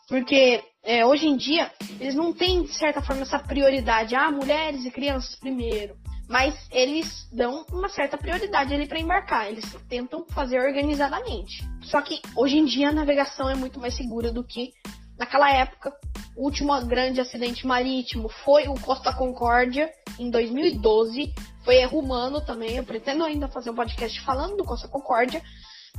Porque 0.07 0.63
é, 0.83 1.05
hoje 1.05 1.27
em 1.27 1.37
dia 1.37 1.71
eles 1.99 2.15
não 2.15 2.33
têm, 2.33 2.63
de 2.63 2.73
certa 2.73 3.01
forma, 3.01 3.21
essa 3.21 3.39
prioridade. 3.39 4.15
Ah, 4.15 4.31
mulheres 4.31 4.85
e 4.85 4.91
crianças 4.91 5.35
primeiro. 5.35 5.95
Mas 6.29 6.55
eles 6.71 7.27
dão 7.31 7.65
uma 7.71 7.89
certa 7.89 8.17
prioridade 8.17 8.73
ali 8.73 8.87
para 8.87 8.99
embarcar. 8.99 9.49
Eles 9.49 9.65
tentam 9.89 10.25
fazer 10.29 10.59
organizadamente. 10.59 11.61
Só 11.83 12.01
que 12.01 12.21
hoje 12.35 12.57
em 12.57 12.65
dia 12.65 12.89
a 12.89 12.93
navegação 12.93 13.49
é 13.49 13.55
muito 13.55 13.79
mais 13.79 13.95
segura 13.95 14.31
do 14.31 14.43
que 14.43 14.73
naquela 15.21 15.51
época. 15.51 15.93
O 16.35 16.45
último 16.45 16.73
grande 16.85 17.21
acidente 17.21 17.67
marítimo 17.67 18.27
foi 18.27 18.67
o 18.67 18.73
Costa 18.73 19.13
Concórdia 19.13 19.91
em 20.17 20.31
2012. 20.31 21.31
Foi 21.63 21.75
erro 21.75 21.99
humano 21.99 22.41
também. 22.41 22.77
Eu 22.77 22.83
pretendo 22.83 23.23
ainda 23.23 23.47
fazer 23.47 23.69
um 23.69 23.75
podcast 23.75 24.19
falando 24.21 24.57
do 24.57 24.63
Costa 24.63 24.87
Concórdia. 24.87 25.43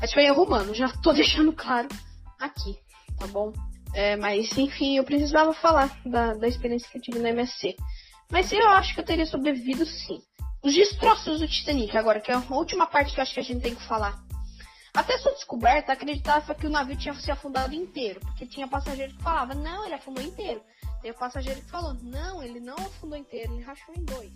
Mas 0.00 0.12
foi 0.12 0.24
erro 0.24 0.42
humano. 0.42 0.74
Já 0.74 0.88
tô 1.00 1.12
deixando 1.14 1.52
claro 1.52 1.88
aqui, 2.40 2.76
tá 3.16 3.28
bom? 3.28 3.52
É, 3.94 4.16
mas 4.16 4.56
enfim, 4.58 4.96
eu 4.96 5.04
precisava 5.04 5.52
falar 5.52 5.96
da, 6.04 6.34
da 6.34 6.48
experiência 6.48 6.88
que 6.90 6.98
eu 6.98 7.02
tive 7.02 7.20
no 7.20 7.28
MSC. 7.28 7.76
Mas 8.28 8.50
eu 8.50 8.68
acho 8.70 8.94
que 8.94 9.00
eu 9.00 9.04
teria 9.04 9.26
sobrevivido 9.26 9.86
sim. 9.86 10.20
Os 10.64 10.74
destroços 10.74 11.38
do 11.40 11.46
Titanic, 11.46 11.96
agora, 11.96 12.20
que 12.20 12.32
é 12.32 12.34
a 12.34 12.42
última 12.50 12.86
parte 12.86 13.12
que 13.12 13.20
eu 13.20 13.22
acho 13.22 13.34
que 13.34 13.40
a 13.40 13.44
gente 13.44 13.62
tem 13.62 13.74
que 13.74 13.86
falar. 13.86 14.18
Até 14.94 15.16
sua 15.18 15.32
descoberta, 15.32 15.94
acreditava 15.94 16.54
que 16.54 16.66
o 16.66 16.70
navio 16.70 16.96
tinha 16.96 17.14
se 17.14 17.30
afundado 17.30 17.74
inteiro, 17.74 18.20
porque 18.20 18.46
tinha 18.46 18.68
passageiro 18.68 19.14
que 19.14 19.22
falava, 19.22 19.54
não, 19.54 19.86
ele 19.86 19.94
afundou 19.94 20.22
inteiro. 20.22 20.62
Tem 21.00 21.10
o 21.10 21.14
passageiro 21.14 21.62
que 21.62 21.70
falou, 21.70 21.94
não, 22.02 22.42
ele 22.42 22.60
não 22.60 22.76
afundou 22.76 23.18
inteiro, 23.18 23.54
ele 23.54 23.64
rachou 23.64 23.94
em 23.94 24.04
dois. 24.04 24.32